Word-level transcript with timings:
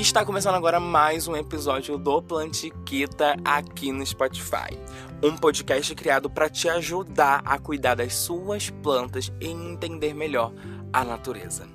Está 0.00 0.24
começando 0.24 0.54
agora 0.54 0.80
mais 0.80 1.28
um 1.28 1.36
episódio 1.36 1.98
do 1.98 2.22
Plantiquita 2.22 3.36
aqui 3.44 3.92
no 3.92 4.04
Spotify. 4.04 4.74
Um 5.22 5.36
podcast 5.36 5.94
criado 5.94 6.30
para 6.30 6.48
te 6.48 6.70
ajudar 6.70 7.42
a 7.44 7.58
cuidar 7.58 7.96
das 7.96 8.14
suas 8.14 8.70
plantas 8.70 9.30
e 9.38 9.48
entender 9.48 10.14
melhor 10.14 10.54
a 10.90 11.04
natureza. 11.04 11.68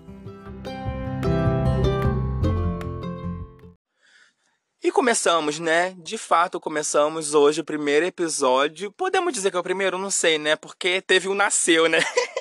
E 4.83 4.91
começamos, 4.91 5.59
né? 5.59 5.95
De 5.99 6.17
fato, 6.17 6.59
começamos 6.59 7.35
hoje 7.35 7.61
o 7.61 7.65
primeiro 7.65 8.07
episódio. 8.07 8.91
Podemos 8.91 9.33
dizer 9.33 9.51
que 9.51 9.57
é 9.57 9.59
o 9.59 9.63
primeiro? 9.63 9.99
Não 9.99 10.09
sei, 10.09 10.39
né? 10.39 10.55
Porque 10.55 10.99
teve 10.99 11.29
um 11.29 11.35
Nasceu, 11.35 11.87
né? 11.87 11.99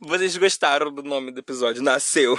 Vocês 0.00 0.36
gostaram 0.36 0.92
do 0.92 1.02
nome 1.02 1.30
do 1.30 1.40
episódio? 1.40 1.82
Nasceu. 1.82 2.38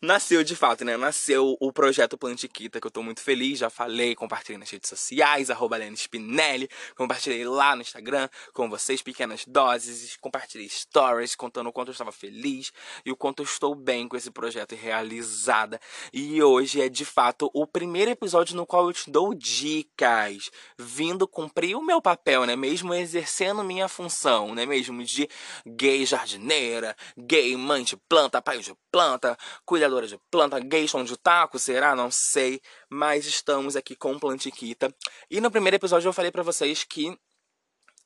Nasceu 0.00 0.42
de 0.44 0.54
fato, 0.54 0.84
né? 0.84 0.96
Nasceu 0.96 1.56
o 1.60 1.72
projeto 1.72 2.16
Plantiquita, 2.18 2.80
que 2.80 2.86
eu 2.86 2.90
tô 2.90 3.02
muito 3.02 3.20
feliz. 3.20 3.58
Já 3.58 3.70
falei, 3.70 4.14
compartilhei 4.14 4.58
nas 4.58 4.70
redes 4.70 4.88
sociais, 4.88 5.50
arroba 5.50 5.76
Spinelli. 5.94 6.68
Compartilhei 6.94 7.44
lá 7.44 7.74
no 7.74 7.82
Instagram 7.82 8.28
com 8.52 8.68
vocês, 8.68 9.02
pequenas 9.02 9.44
doses. 9.46 10.16
Compartilhei 10.20 10.68
stories 10.68 11.34
contando 11.34 11.68
o 11.68 11.72
quanto 11.72 11.88
eu 11.88 11.92
estava 11.92 12.12
feliz 12.12 12.72
e 13.04 13.12
o 13.12 13.16
quanto 13.16 13.40
eu 13.40 13.44
estou 13.44 13.74
bem 13.74 14.08
com 14.08 14.16
esse 14.16 14.30
projeto 14.30 14.74
realizada. 14.74 15.80
E 16.12 16.42
hoje 16.42 16.80
é 16.80 16.88
de 16.88 17.04
fato 17.04 17.50
o 17.54 17.66
primeiro 17.66 18.10
episódio 18.10 18.56
no 18.56 18.66
qual 18.66 18.86
eu 18.86 18.92
te 18.92 19.10
dou 19.10 19.34
dicas, 19.34 20.50
vindo 20.78 21.26
cumprir 21.26 21.76
o 21.76 21.84
meu 21.84 22.00
papel, 22.00 22.44
né? 22.44 22.56
Mesmo 22.56 22.94
exercendo 22.94 23.64
minha 23.64 23.88
função, 23.88 24.54
né? 24.54 24.66
Mesmo 24.66 25.02
de 25.04 25.28
gay 25.66 26.04
jardineira 26.04 26.85
gay, 27.16 27.56
mãe 27.56 27.82
de 27.82 27.96
planta, 28.08 28.42
pai 28.42 28.58
de 28.58 28.74
planta, 28.90 29.36
cuidadora 29.64 30.06
de 30.06 30.18
planta, 30.30 30.60
gay 30.60 30.86
chão 30.86 31.02
de 31.02 31.16
taco, 31.16 31.58
será? 31.58 31.96
Não 31.96 32.10
sei. 32.10 32.60
Mas 32.90 33.26
estamos 33.26 33.76
aqui 33.76 33.96
com 33.96 34.18
Plantiquita. 34.18 34.94
E 35.30 35.40
no 35.40 35.50
primeiro 35.50 35.76
episódio 35.76 36.08
eu 36.08 36.12
falei 36.12 36.30
para 36.30 36.42
vocês 36.42 36.84
que 36.84 37.18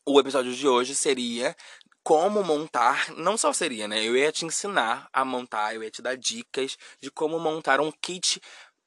o 0.07 0.19
episódio 0.19 0.55
de 0.55 0.67
hoje 0.67 0.95
seria 0.95 1.55
como 2.03 2.43
montar, 2.43 3.13
não 3.17 3.37
só 3.37 3.53
seria, 3.53 3.87
né? 3.87 4.03
Eu 4.03 4.17
ia 4.17 4.33
te 4.33 4.45
ensinar 4.45 5.09
a 5.13 5.25
montar, 5.25 5.75
eu 5.75 5.83
ia 5.83 5.91
te 5.91 6.01
dar 6.01 6.17
dicas 6.17 6.77
de 7.01 7.11
como 7.11 7.39
montar 7.39 7.81
um 7.81 7.93
kit 7.93 8.41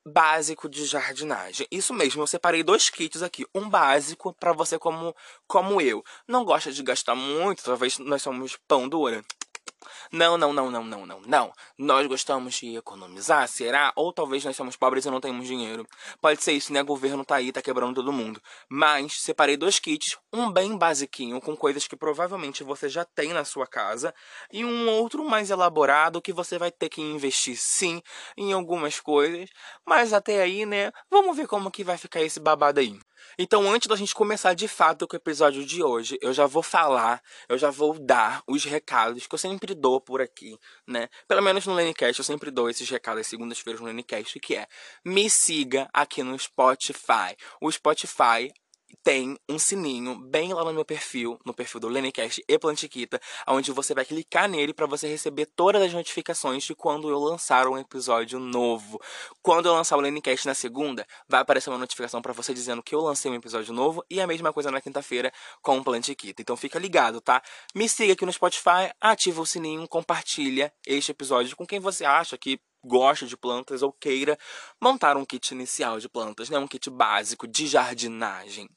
básico 0.05 0.67
de 0.67 0.85
jardinagem. 0.85 1.67
Isso 1.71 1.93
mesmo, 1.93 2.21
eu 2.21 2.27
separei 2.27 2.63
dois 2.63 2.89
kits 2.89 3.21
aqui, 3.21 3.45
um 3.55 3.69
básico 3.69 4.33
para 4.33 4.51
você 4.51 4.77
como 4.77 5.15
como 5.47 5.79
eu. 5.79 6.03
Não 6.27 6.43
gosta 6.43 6.71
de 6.71 6.83
gastar 6.83 7.15
muito, 7.15 7.63
talvez 7.63 7.97
nós 7.99 8.21
somos 8.21 8.57
pão 8.67 8.89
dura. 8.89 9.23
Não, 10.11 10.37
não, 10.37 10.53
não, 10.53 10.69
não, 10.69 10.83
não, 10.83 11.05
não, 11.05 11.21
não. 11.21 11.53
Nós 11.77 12.07
gostamos 12.07 12.55
de 12.55 12.75
economizar, 12.75 13.47
será? 13.47 13.91
Ou 13.95 14.11
talvez 14.13 14.43
nós 14.43 14.55
somos 14.55 14.75
pobres 14.75 15.05
e 15.05 15.09
não 15.09 15.19
temos 15.19 15.47
dinheiro. 15.47 15.87
Pode 16.21 16.43
ser 16.43 16.53
isso, 16.53 16.71
né? 16.73 16.81
O 16.81 16.85
governo 16.85 17.25
tá 17.25 17.35
aí, 17.35 17.51
tá 17.51 17.61
quebrando 17.61 17.95
todo 17.95 18.11
mundo. 18.11 18.41
Mas 18.69 19.21
separei 19.21 19.57
dois 19.57 19.79
kits, 19.79 20.17
um 20.31 20.51
bem 20.51 20.77
basiquinho, 20.77 21.41
com 21.41 21.55
coisas 21.55 21.87
que 21.87 21.95
provavelmente 21.95 22.63
você 22.63 22.89
já 22.89 23.05
tem 23.05 23.33
na 23.33 23.45
sua 23.45 23.67
casa, 23.67 24.13
e 24.51 24.63
um 24.65 24.89
outro 24.89 25.23
mais 25.23 25.49
elaborado 25.49 26.21
que 26.21 26.33
você 26.33 26.57
vai 26.57 26.71
ter 26.71 26.89
que 26.89 27.01
investir 27.01 27.57
sim 27.57 28.01
em 28.37 28.53
algumas 28.53 28.99
coisas. 28.99 29.49
Mas 29.85 30.13
até 30.13 30.41
aí, 30.41 30.65
né? 30.65 30.91
Vamos 31.09 31.35
ver 31.35 31.47
como 31.47 31.71
que 31.71 31.83
vai 31.83 31.97
ficar 31.97 32.21
esse 32.21 32.39
babado 32.39 32.79
aí. 32.79 32.99
Então, 33.37 33.71
antes 33.71 33.87
da 33.87 33.95
gente 33.95 34.13
começar 34.13 34.53
de 34.53 34.67
fato 34.67 35.07
com 35.07 35.15
o 35.15 35.17
episódio 35.17 35.65
de 35.65 35.83
hoje, 35.83 36.17
eu 36.21 36.33
já 36.33 36.45
vou 36.45 36.63
falar, 36.63 37.21
eu 37.49 37.57
já 37.57 37.69
vou 37.69 37.97
dar 37.99 38.43
os 38.47 38.63
recados 38.63 39.27
que 39.27 39.35
eu 39.35 39.39
sempre 39.39 39.73
dou 39.73 39.99
por 39.99 40.21
aqui, 40.21 40.57
né? 40.87 41.09
Pelo 41.27 41.41
menos 41.41 41.65
no 41.65 41.73
Lenecast 41.73 42.19
eu 42.19 42.25
sempre 42.25 42.51
dou 42.51 42.69
esses 42.69 42.89
recados 42.89 43.27
segundas-feiras 43.27 43.81
no 43.81 43.87
Lenecast, 43.87 44.39
que 44.39 44.55
é 44.55 44.67
me 45.03 45.29
siga 45.29 45.89
aqui 45.93 46.23
no 46.23 46.37
Spotify. 46.37 47.35
O 47.61 47.71
Spotify 47.71 48.51
tem 49.03 49.37
um 49.49 49.57
sininho 49.57 50.15
bem 50.15 50.53
lá 50.53 50.63
no 50.63 50.73
meu 50.73 50.85
perfil, 50.85 51.39
no 51.45 51.53
perfil 51.53 51.79
do 51.79 51.87
Lenecast 51.87 52.43
e 52.47 52.59
Plantiquita, 52.59 53.19
onde 53.47 53.71
você 53.71 53.93
vai 53.93 54.05
clicar 54.05 54.49
nele 54.49 54.73
para 54.73 54.85
você 54.85 55.07
receber 55.07 55.45
todas 55.45 55.81
as 55.81 55.93
notificações 55.93 56.63
de 56.63 56.75
quando 56.75 57.09
eu 57.09 57.19
lançar 57.19 57.67
um 57.67 57.77
episódio 57.77 58.39
novo. 58.39 59.01
Quando 59.41 59.67
eu 59.67 59.73
lançar 59.73 59.97
o 59.97 60.01
Lenecast 60.01 60.45
na 60.45 60.53
segunda, 60.53 61.05
vai 61.27 61.41
aparecer 61.41 61.69
uma 61.69 61.77
notificação 61.77 62.21
para 62.21 62.33
você 62.33 62.53
dizendo 62.53 62.83
que 62.83 62.93
eu 62.93 63.01
lancei 63.01 63.31
um 63.31 63.35
episódio 63.35 63.73
novo 63.73 64.03
e 64.09 64.21
a 64.21 64.27
mesma 64.27 64.53
coisa 64.53 64.71
na 64.71 64.81
quinta-feira 64.81 65.31
com 65.61 65.77
o 65.77 65.83
Plantiquita. 65.83 66.41
Então 66.41 66.55
fica 66.57 66.79
ligado, 66.79 67.21
tá? 67.21 67.41
Me 67.73 67.87
siga 67.87 68.13
aqui 68.13 68.25
no 68.25 68.33
Spotify, 68.33 68.91
ativa 68.99 69.41
o 69.41 69.45
sininho, 69.45 69.87
compartilha 69.87 70.73
este 70.85 71.11
episódio 71.11 71.55
com 71.55 71.65
quem 71.65 71.79
você 71.79 72.05
acha 72.05 72.37
que 72.37 72.59
gosta 72.83 73.25
de 73.25 73.37
plantas 73.37 73.81
ou 73.81 73.91
queira 73.91 74.37
montar 74.81 75.17
um 75.17 75.25
kit 75.25 75.53
inicial 75.53 75.99
de 75.99 76.09
plantas, 76.09 76.49
né? 76.49 76.57
um 76.57 76.67
kit 76.67 76.89
básico 76.89 77.47
de 77.47 77.67
jardinagem. 77.67 78.69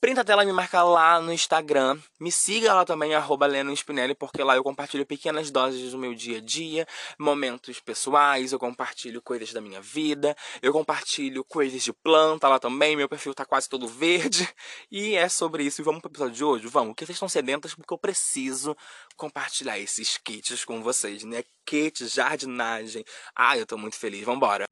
Printa 0.00 0.20
a 0.20 0.24
tela 0.24 0.44
e 0.44 0.46
me 0.46 0.52
marca 0.52 0.80
lá 0.84 1.20
no 1.20 1.32
Instagram. 1.32 1.98
Me 2.20 2.30
siga 2.30 2.72
lá 2.72 2.84
também, 2.84 3.16
arroba 3.16 3.46
Leno 3.46 3.72
Spinelli, 3.76 4.14
porque 4.14 4.44
lá 4.44 4.54
eu 4.54 4.62
compartilho 4.62 5.04
pequenas 5.04 5.50
doses 5.50 5.90
do 5.90 5.98
meu 5.98 6.14
dia 6.14 6.38
a 6.38 6.40
dia, 6.40 6.86
momentos 7.18 7.80
pessoais, 7.80 8.52
eu 8.52 8.60
compartilho 8.60 9.20
coisas 9.20 9.52
da 9.52 9.60
minha 9.60 9.80
vida, 9.80 10.36
eu 10.62 10.72
compartilho 10.72 11.42
coisas 11.42 11.82
de 11.82 11.92
planta 11.92 12.46
lá 12.46 12.60
também, 12.60 12.94
meu 12.94 13.08
perfil 13.08 13.34
tá 13.34 13.44
quase 13.44 13.68
todo 13.68 13.88
verde. 13.88 14.48
E 14.90 15.16
é 15.16 15.28
sobre 15.28 15.64
isso. 15.64 15.80
E 15.80 15.84
vamos 15.84 16.00
pro 16.00 16.10
episódio 16.10 16.34
de 16.34 16.44
hoje? 16.44 16.66
Vamos, 16.66 16.94
que 16.94 17.04
vocês 17.04 17.16
estão 17.16 17.28
sedentas 17.28 17.74
porque 17.74 17.92
eu 17.92 17.98
preciso 17.98 18.76
compartilhar 19.16 19.78
esses 19.78 20.16
kits 20.16 20.64
com 20.64 20.82
vocês, 20.82 21.24
né? 21.24 21.42
Kit, 21.66 22.06
jardinagem. 22.06 23.04
Ai, 23.36 23.60
eu 23.60 23.66
tô 23.66 23.76
muito 23.76 23.96
feliz. 23.96 24.24
Vambora! 24.24 24.64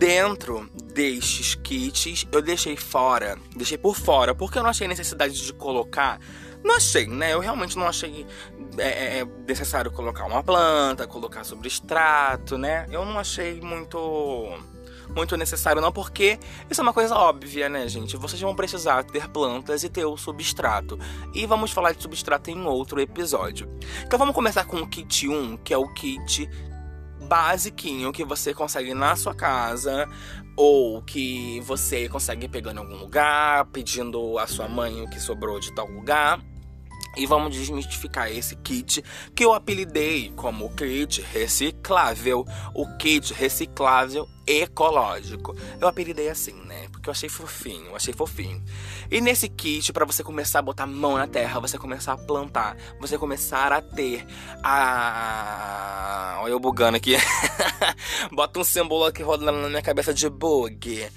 Dentro 0.00 0.66
destes 0.90 1.54
kits 1.54 2.26
eu 2.30 2.42
deixei 2.42 2.76
fora, 2.76 3.38
deixei 3.54 3.78
por 3.78 3.96
fora, 3.96 4.34
porque 4.34 4.58
eu 4.58 4.62
não 4.62 4.70
achei 4.70 4.86
necessidade 4.88 5.44
de 5.44 5.52
colocar. 5.52 6.18
Não 6.62 6.76
achei, 6.76 7.06
né? 7.06 7.32
Eu 7.32 7.40
realmente 7.40 7.78
não 7.78 7.86
achei 7.86 8.26
é, 8.76 8.88
é, 8.88 9.20
é 9.20 9.26
necessário 9.46 9.90
colocar 9.90 10.26
uma 10.26 10.42
planta, 10.42 11.06
colocar 11.06 11.44
sobre 11.44 11.68
extrato, 11.68 12.58
né? 12.58 12.86
Eu 12.90 13.04
não 13.04 13.18
achei 13.18 13.60
muito 13.60 13.98
muito 15.14 15.36
necessário 15.36 15.82
não, 15.82 15.90
porque 15.90 16.38
isso 16.70 16.80
é 16.80 16.82
uma 16.82 16.92
coisa 16.92 17.14
óbvia, 17.14 17.68
né, 17.68 17.88
gente? 17.88 18.16
Vocês 18.16 18.40
vão 18.40 18.54
precisar 18.54 19.04
ter 19.04 19.28
plantas 19.28 19.82
e 19.82 19.88
ter 19.88 20.04
o 20.04 20.16
substrato. 20.16 20.98
E 21.34 21.46
vamos 21.46 21.72
falar 21.72 21.92
de 21.92 22.02
substrato 22.02 22.50
em 22.50 22.64
outro 22.64 23.00
episódio. 23.00 23.68
Então 24.04 24.18
vamos 24.18 24.34
começar 24.34 24.64
com 24.64 24.76
o 24.76 24.86
kit 24.86 25.28
1, 25.28 25.58
que 25.58 25.74
é 25.74 25.78
o 25.78 25.88
kit 25.88 26.48
basiquinho 27.30 28.10
que 28.10 28.24
você 28.24 28.52
consegue 28.52 28.92
na 28.92 29.14
sua 29.14 29.32
casa 29.32 30.08
ou 30.56 31.00
que 31.00 31.60
você 31.60 32.08
consegue 32.08 32.48
pegar 32.48 32.74
em 32.74 32.78
algum 32.78 32.96
lugar, 32.96 33.66
pedindo 33.66 34.36
a 34.36 34.48
sua 34.48 34.66
mãe 34.66 35.00
o 35.00 35.08
que 35.08 35.20
sobrou 35.20 35.60
de 35.60 35.72
tal 35.72 35.86
lugar. 35.86 36.49
E 37.16 37.26
vamos 37.26 37.54
desmistificar 37.54 38.30
esse 38.30 38.54
kit 38.56 39.02
que 39.34 39.44
eu 39.44 39.52
apelidei 39.52 40.32
como 40.36 40.74
kit 40.74 41.20
reciclável, 41.20 42.44
o 42.74 42.86
kit 42.96 43.34
reciclável 43.34 44.26
ecológico. 44.46 45.54
Eu 45.80 45.88
apelidei 45.88 46.28
assim, 46.28 46.54
né? 46.64 46.88
Porque 46.90 47.08
eu 47.08 47.12
achei 47.12 47.28
fofinho, 47.28 47.86
eu 47.86 47.96
achei 47.96 48.12
fofinho. 48.12 48.62
E 49.10 49.20
nesse 49.20 49.48
kit, 49.48 49.92
para 49.92 50.04
você 50.04 50.22
começar 50.22 50.60
a 50.60 50.62
botar 50.62 50.84
a 50.84 50.86
mão 50.86 51.16
na 51.16 51.26
terra, 51.26 51.60
você 51.60 51.78
começar 51.78 52.12
a 52.12 52.16
plantar, 52.16 52.76
você 53.00 53.18
começar 53.18 53.72
a 53.72 53.80
ter 53.80 54.26
a. 54.62 56.38
Olha 56.42 56.52
eu 56.52 56.60
bugando 56.60 56.96
aqui. 56.96 57.16
Bota 58.32 58.60
um 58.60 58.64
símbolo 58.64 59.04
aqui 59.04 59.22
rodando 59.22 59.58
na 59.58 59.68
minha 59.68 59.82
cabeça 59.82 60.12
de 60.14 60.28
bug. 60.28 61.08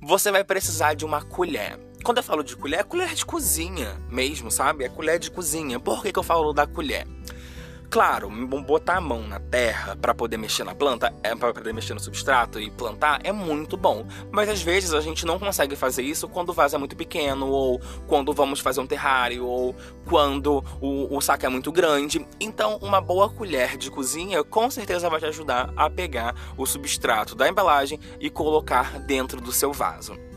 Você 0.00 0.30
vai 0.30 0.44
precisar 0.44 0.94
de 0.94 1.04
uma 1.04 1.22
colher. 1.22 1.78
Quando 2.08 2.16
eu 2.16 2.24
falo 2.24 2.42
de 2.42 2.56
colher, 2.56 2.80
é 2.80 2.82
colher 2.82 3.12
de 3.12 3.22
cozinha 3.22 4.00
mesmo, 4.10 4.50
sabe? 4.50 4.82
É 4.82 4.88
colher 4.88 5.18
de 5.18 5.30
cozinha. 5.30 5.78
Por 5.78 6.00
que, 6.00 6.10
que 6.10 6.18
eu 6.18 6.22
falo 6.22 6.54
da 6.54 6.66
colher? 6.66 7.06
Claro, 7.90 8.30
botar 8.30 8.96
a 8.96 9.00
mão 9.00 9.28
na 9.28 9.38
terra 9.38 9.94
para 9.94 10.14
poder 10.14 10.38
mexer 10.38 10.64
na 10.64 10.74
planta, 10.74 11.12
é 11.22 11.34
para 11.34 11.52
poder 11.52 11.74
mexer 11.74 11.92
no 11.92 12.00
substrato 12.00 12.58
e 12.58 12.70
plantar 12.70 13.20
é 13.22 13.30
muito 13.30 13.76
bom. 13.76 14.06
Mas 14.30 14.48
às 14.48 14.62
vezes 14.62 14.94
a 14.94 15.02
gente 15.02 15.26
não 15.26 15.38
consegue 15.38 15.76
fazer 15.76 16.02
isso 16.02 16.26
quando 16.26 16.48
o 16.48 16.54
vaso 16.54 16.76
é 16.76 16.78
muito 16.78 16.96
pequeno, 16.96 17.46
ou 17.46 17.78
quando 18.06 18.32
vamos 18.32 18.60
fazer 18.60 18.80
um 18.80 18.86
terrário, 18.86 19.44
ou 19.44 19.76
quando 20.06 20.64
o, 20.80 21.14
o 21.14 21.20
saco 21.20 21.44
é 21.44 21.48
muito 21.50 21.70
grande. 21.70 22.26
Então, 22.40 22.78
uma 22.80 23.02
boa 23.02 23.28
colher 23.28 23.76
de 23.76 23.90
cozinha 23.90 24.42
com 24.42 24.70
certeza 24.70 25.10
vai 25.10 25.20
te 25.20 25.26
ajudar 25.26 25.74
a 25.76 25.90
pegar 25.90 26.34
o 26.56 26.64
substrato 26.64 27.34
da 27.34 27.46
embalagem 27.46 28.00
e 28.18 28.30
colocar 28.30 28.98
dentro 28.98 29.42
do 29.42 29.52
seu 29.52 29.74
vaso. 29.74 30.27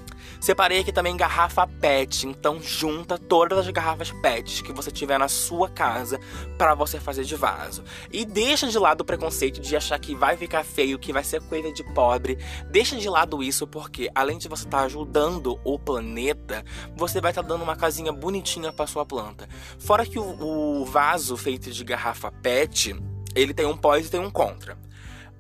Separei 0.42 0.80
aqui 0.80 0.92
também 0.92 1.16
garrafa 1.16 1.68
PET, 1.68 2.26
então 2.26 2.60
junta 2.60 3.16
todas 3.16 3.60
as 3.60 3.70
garrafas 3.70 4.10
PET 4.10 4.64
que 4.64 4.74
você 4.74 4.90
tiver 4.90 5.20
na 5.20 5.28
sua 5.28 5.70
casa 5.70 6.20
para 6.58 6.74
você 6.74 7.00
fazer 7.00 7.24
de 7.24 7.36
vaso. 7.36 7.84
E 8.12 8.26
deixa 8.26 8.68
de 8.68 8.80
lado 8.80 9.02
o 9.02 9.06
preconceito 9.06 9.62
de 9.62 9.76
achar 9.76 10.00
que 10.00 10.16
vai 10.16 10.36
ficar 10.36 10.64
feio, 10.64 10.98
que 10.98 11.14
vai 11.14 11.24
ser 11.24 11.44
coisa 11.44 11.72
de 11.72 11.84
pobre. 11.94 12.40
Deixa 12.72 12.98
de 12.98 13.08
lado 13.08 13.44
isso 13.44 13.68
porque 13.68 14.10
além 14.16 14.40
de 14.40 14.48
você 14.48 14.66
estar 14.66 14.80
tá 14.80 14.86
ajudando 14.86 15.60
o 15.64 15.78
planeta, 15.78 16.66
você 16.96 17.22
vai 17.22 17.30
estar 17.30 17.44
tá 17.44 17.48
dando 17.48 17.62
uma 17.62 17.76
casinha 17.76 18.12
bonitinha 18.12 18.74
para 18.74 18.88
sua 18.88 19.06
planta. 19.06 19.48
Fora 19.78 20.08
que 20.08 20.18
o, 20.18 20.82
o 20.82 20.86
vaso 20.86 21.38
feito 21.38 21.70
de 21.70 21.84
garrafa 21.84 22.32
PET 22.32 22.96
ele 23.36 23.54
tem 23.54 23.68
um 23.68 23.78
pós 23.78 24.08
e 24.08 24.10
tem 24.10 24.20
um 24.20 24.32
contra. 24.32 24.76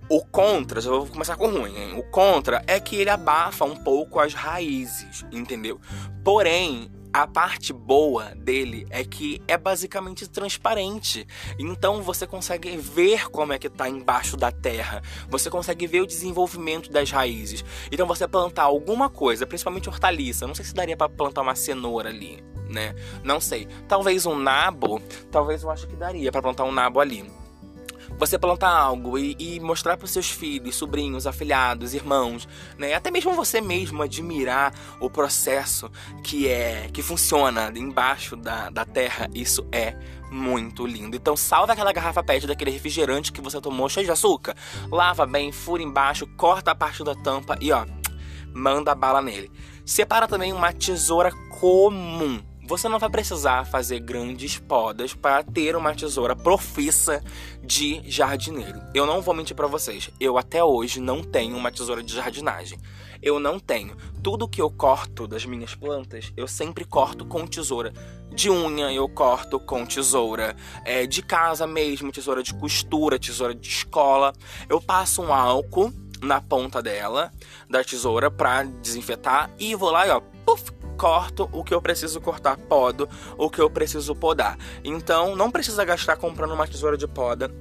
O 0.09 0.23
contra, 0.25 0.81
já 0.81 0.89
vou 0.89 1.07
começar 1.07 1.35
com 1.35 1.47
ruim, 1.47 1.75
hein? 1.75 1.93
O 1.97 2.03
contra 2.03 2.61
é 2.67 2.79
que 2.79 2.95
ele 2.95 3.09
abafa 3.09 3.63
um 3.65 3.75
pouco 3.75 4.19
as 4.19 4.33
raízes, 4.33 5.25
entendeu? 5.31 5.79
Porém, 6.23 6.91
a 7.13 7.27
parte 7.27 7.73
boa 7.73 8.33
dele 8.35 8.85
é 8.89 9.03
que 9.03 9.41
é 9.47 9.57
basicamente 9.57 10.27
transparente. 10.27 11.27
Então 11.59 12.01
você 12.01 12.25
consegue 12.25 12.77
ver 12.77 13.29
como 13.29 13.53
é 13.53 13.59
que 13.59 13.69
tá 13.69 13.89
embaixo 13.89 14.37
da 14.37 14.51
terra. 14.51 15.01
Você 15.29 15.49
consegue 15.49 15.87
ver 15.87 16.01
o 16.01 16.07
desenvolvimento 16.07 16.89
das 16.89 17.11
raízes. 17.11 17.65
Então 17.91 18.07
você 18.07 18.27
plantar 18.27 18.63
alguma 18.63 19.09
coisa, 19.09 19.45
principalmente 19.45 19.89
hortaliça, 19.89 20.47
não 20.47 20.55
sei 20.55 20.65
se 20.65 20.73
daria 20.73 20.95
para 20.95 21.09
plantar 21.09 21.41
uma 21.41 21.55
cenoura 21.55 22.09
ali, 22.09 22.41
né? 22.69 22.95
Não 23.23 23.41
sei. 23.41 23.67
Talvez 23.87 24.25
um 24.25 24.37
nabo, 24.37 25.01
talvez 25.29 25.63
eu 25.63 25.69
acho 25.69 25.87
que 25.87 25.95
daria 25.95 26.31
para 26.31 26.41
plantar 26.41 26.63
um 26.63 26.71
nabo 26.71 26.99
ali 26.99 27.29
você 28.21 28.37
plantar 28.37 28.69
algo 28.69 29.17
e, 29.17 29.35
e 29.39 29.59
mostrar 29.59 29.97
para 29.97 30.05
os 30.05 30.11
seus 30.11 30.29
filhos, 30.29 30.75
sobrinhos, 30.75 31.25
afilhados, 31.25 31.95
irmãos, 31.95 32.47
né? 32.77 32.93
Até 32.93 33.09
mesmo 33.09 33.33
você 33.33 33.59
mesmo 33.59 34.03
admirar 34.03 34.75
o 34.99 35.09
processo 35.09 35.91
que 36.23 36.47
é 36.47 36.87
que 36.93 37.01
funciona 37.01 37.73
embaixo 37.75 38.35
da, 38.35 38.69
da 38.69 38.85
terra, 38.85 39.27
isso 39.33 39.67
é 39.71 39.95
muito 40.29 40.85
lindo. 40.85 41.15
Então 41.15 41.35
salva 41.35 41.73
aquela 41.73 41.91
garrafa 41.91 42.21
PET 42.21 42.45
daquele 42.45 42.69
refrigerante 42.69 43.31
que 43.31 43.41
você 43.41 43.59
tomou 43.59 43.89
cheio 43.89 44.05
de 44.05 44.11
açúcar, 44.11 44.55
lava 44.91 45.25
bem, 45.25 45.51
fura 45.51 45.81
embaixo, 45.81 46.27
corta 46.37 46.69
a 46.69 46.75
parte 46.75 47.03
da 47.03 47.15
tampa 47.15 47.57
e 47.59 47.71
ó, 47.71 47.87
manda 48.53 48.93
bala 48.93 49.19
nele. 49.23 49.51
Separa 49.83 50.27
também 50.27 50.53
uma 50.53 50.71
tesoura 50.71 51.31
comum 51.59 52.39
você 52.71 52.87
não 52.87 52.99
vai 52.99 53.09
precisar 53.09 53.65
fazer 53.65 53.99
grandes 53.99 54.57
podas 54.57 55.13
para 55.13 55.43
ter 55.43 55.75
uma 55.75 55.93
tesoura 55.93 56.33
profissa 56.33 57.21
de 57.61 58.01
jardineiro. 58.09 58.81
Eu 58.93 59.05
não 59.05 59.21
vou 59.21 59.35
mentir 59.35 59.53
para 59.53 59.67
vocês, 59.67 60.09
eu 60.21 60.37
até 60.37 60.63
hoje 60.63 61.01
não 61.01 61.21
tenho 61.21 61.57
uma 61.57 61.69
tesoura 61.69 62.01
de 62.01 62.15
jardinagem. 62.15 62.79
Eu 63.21 63.41
não 63.41 63.59
tenho. 63.59 63.97
Tudo 64.23 64.47
que 64.47 64.61
eu 64.61 64.71
corto 64.71 65.27
das 65.27 65.45
minhas 65.45 65.75
plantas, 65.75 66.31
eu 66.37 66.47
sempre 66.47 66.85
corto 66.85 67.25
com 67.25 67.45
tesoura. 67.45 67.91
De 68.33 68.49
unha 68.49 68.89
eu 68.93 69.09
corto 69.09 69.59
com 69.59 69.85
tesoura. 69.85 70.55
É, 70.85 71.05
de 71.05 71.21
casa 71.21 71.67
mesmo, 71.67 72.09
tesoura 72.09 72.41
de 72.41 72.53
costura, 72.53 73.19
tesoura 73.19 73.53
de 73.53 73.67
escola. 73.67 74.31
Eu 74.69 74.79
passo 74.79 75.21
um 75.21 75.33
álcool 75.33 75.91
na 76.21 76.39
ponta 76.39 76.81
dela, 76.81 77.33
da 77.69 77.83
tesoura, 77.83 78.31
pra 78.31 78.63
desinfetar. 78.63 79.51
E 79.59 79.75
vou 79.75 79.91
lá 79.91 80.07
e 80.07 80.09
ó, 80.09 80.21
puff, 80.45 80.71
corto 81.01 81.49
o 81.51 81.63
que 81.63 81.73
eu 81.73 81.81
preciso 81.81 82.21
cortar, 82.21 82.55
podo 82.57 83.09
o 83.35 83.49
que 83.49 83.59
eu 83.59 83.71
preciso 83.71 84.13
podar. 84.13 84.55
Então, 84.83 85.35
não 85.35 85.49
precisa 85.49 85.83
gastar 85.83 86.15
comprando 86.15 86.53
uma 86.53 86.67
tesoura 86.67 86.95
de 86.95 87.07
poda 87.07 87.51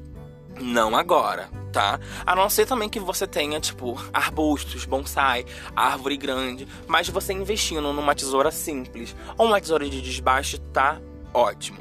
não 0.61 0.95
agora, 0.95 1.49
tá? 1.73 1.99
A 2.27 2.37
não 2.37 2.51
ser 2.51 2.67
também 2.67 2.87
que 2.87 3.01
você 3.01 3.27
tenha, 3.27 3.59
tipo, 3.59 3.99
arbustos, 4.13 4.85
bonsai, 4.85 5.47
árvore 5.75 6.19
grande, 6.19 6.69
mas 6.87 7.09
você 7.09 7.33
investindo 7.33 7.95
numa 7.95 8.15
tesoura 8.15 8.51
simples 8.51 9.17
ou 9.39 9.47
uma 9.47 9.59
tesoura 9.59 9.89
de 9.89 10.03
desbaste 10.03 10.59
tá 10.71 11.01
ótimo. 11.33 11.79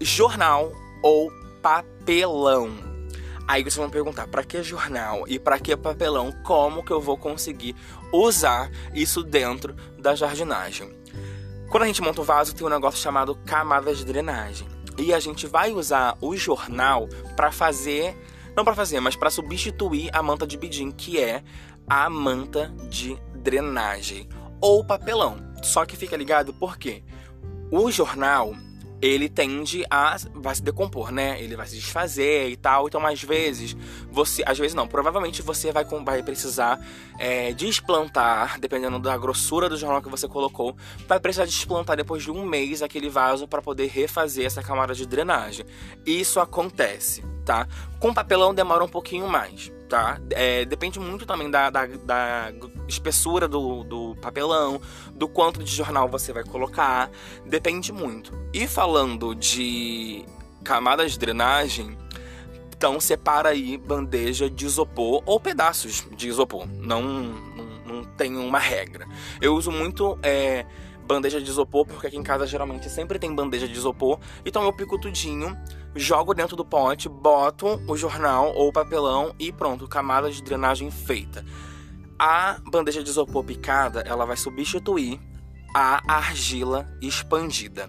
Jornal 0.00 0.72
ou 1.00 1.30
papelão. 1.62 2.91
Aí 3.46 3.62
vocês 3.62 3.76
vão 3.76 3.90
perguntar, 3.90 4.26
para 4.28 4.44
que 4.44 4.62
jornal 4.62 5.24
e 5.26 5.38
para 5.38 5.58
que 5.58 5.76
papelão? 5.76 6.32
Como 6.44 6.82
que 6.82 6.92
eu 6.92 7.00
vou 7.00 7.16
conseguir 7.16 7.74
usar 8.12 8.70
isso 8.94 9.22
dentro 9.22 9.74
da 9.98 10.14
jardinagem? 10.14 10.94
Quando 11.68 11.84
a 11.84 11.86
gente 11.86 12.02
monta 12.02 12.20
o 12.20 12.24
vaso, 12.24 12.54
tem 12.54 12.66
um 12.66 12.70
negócio 12.70 13.00
chamado 13.00 13.34
camadas 13.46 13.98
de 13.98 14.04
drenagem. 14.04 14.68
E 14.98 15.12
a 15.12 15.18
gente 15.18 15.46
vai 15.46 15.72
usar 15.72 16.16
o 16.20 16.36
jornal 16.36 17.08
para 17.34 17.50
fazer, 17.50 18.16
não 18.54 18.64
para 18.64 18.74
fazer, 18.74 19.00
mas 19.00 19.16
para 19.16 19.30
substituir 19.30 20.10
a 20.12 20.22
manta 20.22 20.46
de 20.46 20.56
bidim, 20.56 20.90
que 20.90 21.18
é 21.18 21.42
a 21.88 22.08
manta 22.10 22.68
de 22.88 23.16
drenagem 23.34 24.28
ou 24.60 24.84
papelão. 24.84 25.38
Só 25.62 25.84
que 25.84 25.96
fica 25.96 26.16
ligado 26.16 26.52
porque 26.52 27.02
o 27.70 27.90
jornal 27.90 28.54
ele 29.02 29.28
tende 29.28 29.84
a 29.90 30.16
vai 30.32 30.54
se 30.54 30.62
decompor, 30.62 31.10
né? 31.10 31.42
Ele 31.42 31.56
vai 31.56 31.66
se 31.66 31.74
desfazer 31.74 32.48
e 32.48 32.56
tal. 32.56 32.86
Então, 32.86 33.04
às 33.04 33.20
vezes, 33.20 33.76
você, 34.08 34.44
às 34.46 34.56
vezes 34.56 34.74
não, 34.74 34.86
provavelmente 34.86 35.42
você 35.42 35.72
vai, 35.72 35.84
vai 35.84 36.22
precisar 36.22 36.80
é, 37.18 37.52
desplantar, 37.52 38.58
dependendo 38.62 39.00
da 39.00 39.18
grossura 39.18 39.68
do 39.68 39.76
jornal 39.76 40.00
que 40.00 40.08
você 40.08 40.28
colocou, 40.28 40.76
vai 41.08 41.18
precisar 41.18 41.46
desplantar 41.46 41.96
depois 41.96 42.22
de 42.22 42.30
um 42.30 42.46
mês 42.46 42.80
aquele 42.80 43.08
vaso 43.08 43.48
para 43.48 43.60
poder 43.60 43.88
refazer 43.88 44.46
essa 44.46 44.62
camada 44.62 44.94
de 44.94 45.04
drenagem. 45.04 45.66
Isso 46.06 46.38
acontece, 46.38 47.24
tá? 47.44 47.66
Com 47.98 48.12
papelão 48.12 48.54
demora 48.54 48.84
um 48.84 48.88
pouquinho 48.88 49.28
mais 49.28 49.72
tá? 49.92 50.18
É, 50.30 50.64
depende 50.64 50.98
muito 50.98 51.26
também 51.26 51.50
da, 51.50 51.68
da, 51.68 51.84
da 51.84 52.50
espessura 52.88 53.46
do, 53.46 53.84
do, 53.84 54.16
papelão, 54.22 54.80
do 55.14 55.28
quanto 55.28 55.62
de 55.62 55.70
jornal 55.70 56.08
você 56.08 56.32
vai 56.32 56.42
colocar, 56.44 57.10
depende 57.44 57.92
muito. 57.92 58.32
E 58.54 58.66
falando 58.66 59.34
de 59.34 60.24
camadas 60.64 61.12
de 61.12 61.18
drenagem, 61.18 61.98
então 62.74 62.98
separa 62.98 63.50
aí 63.50 63.76
bandeja 63.76 64.48
de 64.48 64.64
isopor 64.64 65.22
ou 65.26 65.38
pedaços 65.38 66.06
de 66.16 66.26
isopor, 66.26 66.66
não, 66.66 67.02
não, 67.02 67.64
não 67.84 68.04
tem 68.04 68.34
uma 68.34 68.58
regra. 68.58 69.06
Eu 69.42 69.54
uso 69.54 69.70
muito 69.70 70.18
é, 70.22 70.64
bandeja 71.04 71.38
de 71.38 71.50
isopor 71.50 71.84
porque 71.84 72.06
aqui 72.06 72.16
em 72.16 72.22
casa 72.22 72.46
geralmente 72.46 72.88
sempre 72.88 73.18
tem 73.18 73.34
bandeja 73.34 73.68
de 73.68 73.74
isopor, 73.74 74.18
então 74.42 74.62
eu 74.64 74.72
pico 74.72 74.98
tudinho 74.98 75.54
jogo 75.94 76.34
dentro 76.34 76.56
do 76.56 76.64
pote, 76.64 77.08
boto 77.08 77.82
o 77.86 77.96
jornal 77.96 78.52
ou 78.54 78.68
o 78.68 78.72
papelão 78.72 79.34
e 79.38 79.52
pronto, 79.52 79.88
camada 79.88 80.30
de 80.30 80.42
drenagem 80.42 80.90
feita. 80.90 81.44
A 82.18 82.58
bandeja 82.70 83.02
de 83.02 83.10
isopor 83.10 83.44
picada, 83.44 84.00
ela 84.00 84.24
vai 84.24 84.36
substituir 84.36 85.20
a 85.74 86.02
argila 86.06 86.88
expandida. 87.00 87.88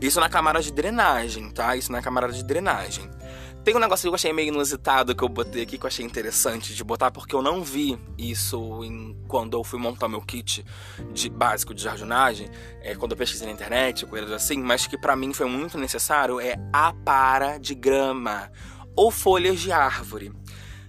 Isso 0.00 0.20
na 0.20 0.28
camada 0.28 0.62
de 0.62 0.72
drenagem, 0.72 1.50
tá? 1.50 1.74
Isso 1.74 1.90
na 1.90 2.00
camada 2.00 2.32
de 2.32 2.44
drenagem. 2.44 3.10
Tem 3.68 3.76
um 3.76 3.80
negócio 3.80 4.04
que 4.04 4.08
eu 4.08 4.14
achei 4.14 4.32
meio 4.32 4.48
inusitado 4.48 5.14
que 5.14 5.22
eu 5.22 5.28
botei 5.28 5.64
aqui 5.64 5.76
que 5.76 5.84
eu 5.84 5.88
achei 5.88 6.02
interessante 6.02 6.74
de 6.74 6.82
botar, 6.82 7.10
porque 7.10 7.34
eu 7.34 7.42
não 7.42 7.62
vi 7.62 7.98
isso 8.16 8.82
em, 8.82 9.14
quando 9.28 9.58
eu 9.58 9.62
fui 9.62 9.78
montar 9.78 10.08
meu 10.08 10.22
kit 10.22 10.64
de 11.12 11.28
básico 11.28 11.74
de 11.74 11.82
jardinagem, 11.82 12.48
é, 12.80 12.94
quando 12.94 13.12
eu 13.12 13.18
pesquisei 13.18 13.46
na 13.46 13.52
internet, 13.52 14.06
coisas 14.06 14.32
assim, 14.32 14.56
mas 14.56 14.86
que 14.86 14.96
para 14.96 15.14
mim 15.14 15.34
foi 15.34 15.44
muito 15.44 15.76
necessário, 15.76 16.40
é 16.40 16.54
a 16.72 16.94
para 16.94 17.58
de 17.58 17.74
grama 17.74 18.50
ou 18.96 19.10
folhas 19.10 19.60
de 19.60 19.70
árvore. 19.70 20.32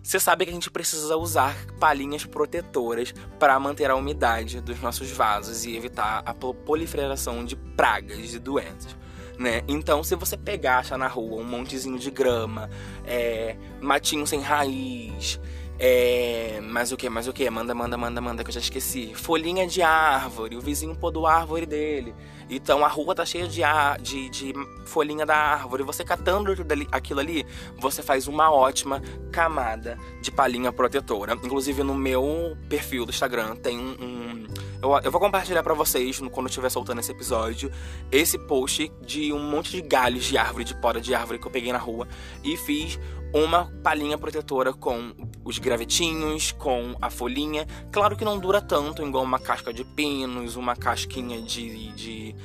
Você 0.01 0.17
sabe 0.17 0.45
que 0.45 0.51
a 0.51 0.53
gente 0.53 0.71
precisa 0.71 1.17
usar 1.17 1.53
palhinhas 1.81 2.23
protetoras 2.23 3.13
para 3.37 3.59
manter 3.59 3.91
a 3.91 3.95
umidade 3.97 4.61
dos 4.61 4.79
nossos 4.79 5.11
vasos 5.11 5.65
e 5.65 5.75
evitar 5.75 6.23
a 6.25 6.33
proliferação 6.33 7.43
de 7.43 7.57
pragas 7.57 8.33
e 8.33 8.39
doenças 8.39 8.95
né? 9.39 9.63
Então, 9.69 10.03
se 10.03 10.15
você 10.15 10.35
pegar, 10.35 10.79
achar 10.79 10.97
na 10.97 11.07
rua 11.07 11.41
um 11.41 11.45
montezinho 11.45 11.97
de 11.97 12.11
grama, 12.11 12.69
é, 13.05 13.55
matinho 13.79 14.27
sem 14.27 14.41
raiz, 14.41 15.39
é, 15.81 16.59
mas 16.61 16.91
o 16.91 16.97
que, 16.97 17.09
mas 17.09 17.25
o 17.25 17.31
que? 17.31 17.49
Manda, 17.49 17.73
manda, 17.73 17.97
manda, 17.97 18.19
manda, 18.19 18.43
que 18.43 18.49
eu 18.49 18.53
já 18.53 18.59
esqueci. 18.59 19.13
Folhinha 19.15 19.65
de 19.65 19.81
árvore, 19.81 20.57
o 20.57 20.61
vizinho 20.61 20.93
podou 20.93 21.25
a 21.25 21.33
árvore 21.33 21.65
dele. 21.65 22.13
Então 22.49 22.83
a 22.83 22.87
rua 22.87 23.15
tá 23.15 23.25
cheia 23.25 23.47
de, 23.47 23.61
de, 24.01 24.29
de 24.29 24.53
folhinha 24.85 25.25
da 25.25 25.37
árvore. 25.37 25.83
Você 25.83 26.03
catando 26.03 26.53
aquilo 26.91 27.21
ali, 27.21 27.45
você 27.77 28.03
faz 28.03 28.27
uma 28.27 28.51
ótima 28.51 29.01
camada 29.31 29.97
de 30.21 30.31
palhinha 30.31 30.73
protetora. 30.73 31.33
Inclusive 31.33 31.81
no 31.81 31.95
meu 31.95 32.57
perfil 32.67 33.05
do 33.05 33.11
Instagram 33.11 33.55
tem 33.55 33.79
um. 33.79 33.95
um 34.01 34.47
eu, 34.81 34.99
eu, 35.03 35.11
vou 35.11 35.21
compartilhar 35.21 35.63
para 35.63 35.73
vocês 35.73 36.19
quando 36.19 36.45
eu 36.45 36.47
estiver 36.47 36.69
soltando 36.69 36.99
esse 36.99 37.11
episódio 37.11 37.69
esse 38.09 38.37
post 38.37 38.91
de 39.01 39.31
um 39.31 39.39
monte 39.39 39.71
de 39.71 39.81
galhos 39.81 40.25
de 40.25 40.37
árvore, 40.37 40.63
de 40.63 40.73
poda 40.75 40.99
de 40.99 41.13
árvore 41.13 41.37
que 41.37 41.45
eu 41.45 41.51
peguei 41.51 41.71
na 41.71 41.77
rua 41.77 42.07
e 42.43 42.57
fiz 42.57 42.97
uma 43.33 43.71
palhinha 43.83 44.17
protetora 44.17 44.73
com 44.73 45.13
os 45.49 45.57
gravetinhos, 45.57 46.51
com 46.51 46.95
a 47.01 47.09
folhinha. 47.09 47.65
Claro 47.91 48.15
que 48.15 48.23
não 48.23 48.37
dura 48.37 48.61
tanto, 48.61 49.05
igual 49.05 49.23
uma 49.23 49.39
casca 49.39 49.73
de 49.73 49.83
pinos, 49.83 50.55
uma 50.55 50.75
casquinha 50.75 51.41
de, 51.41 51.91
de 51.93 52.35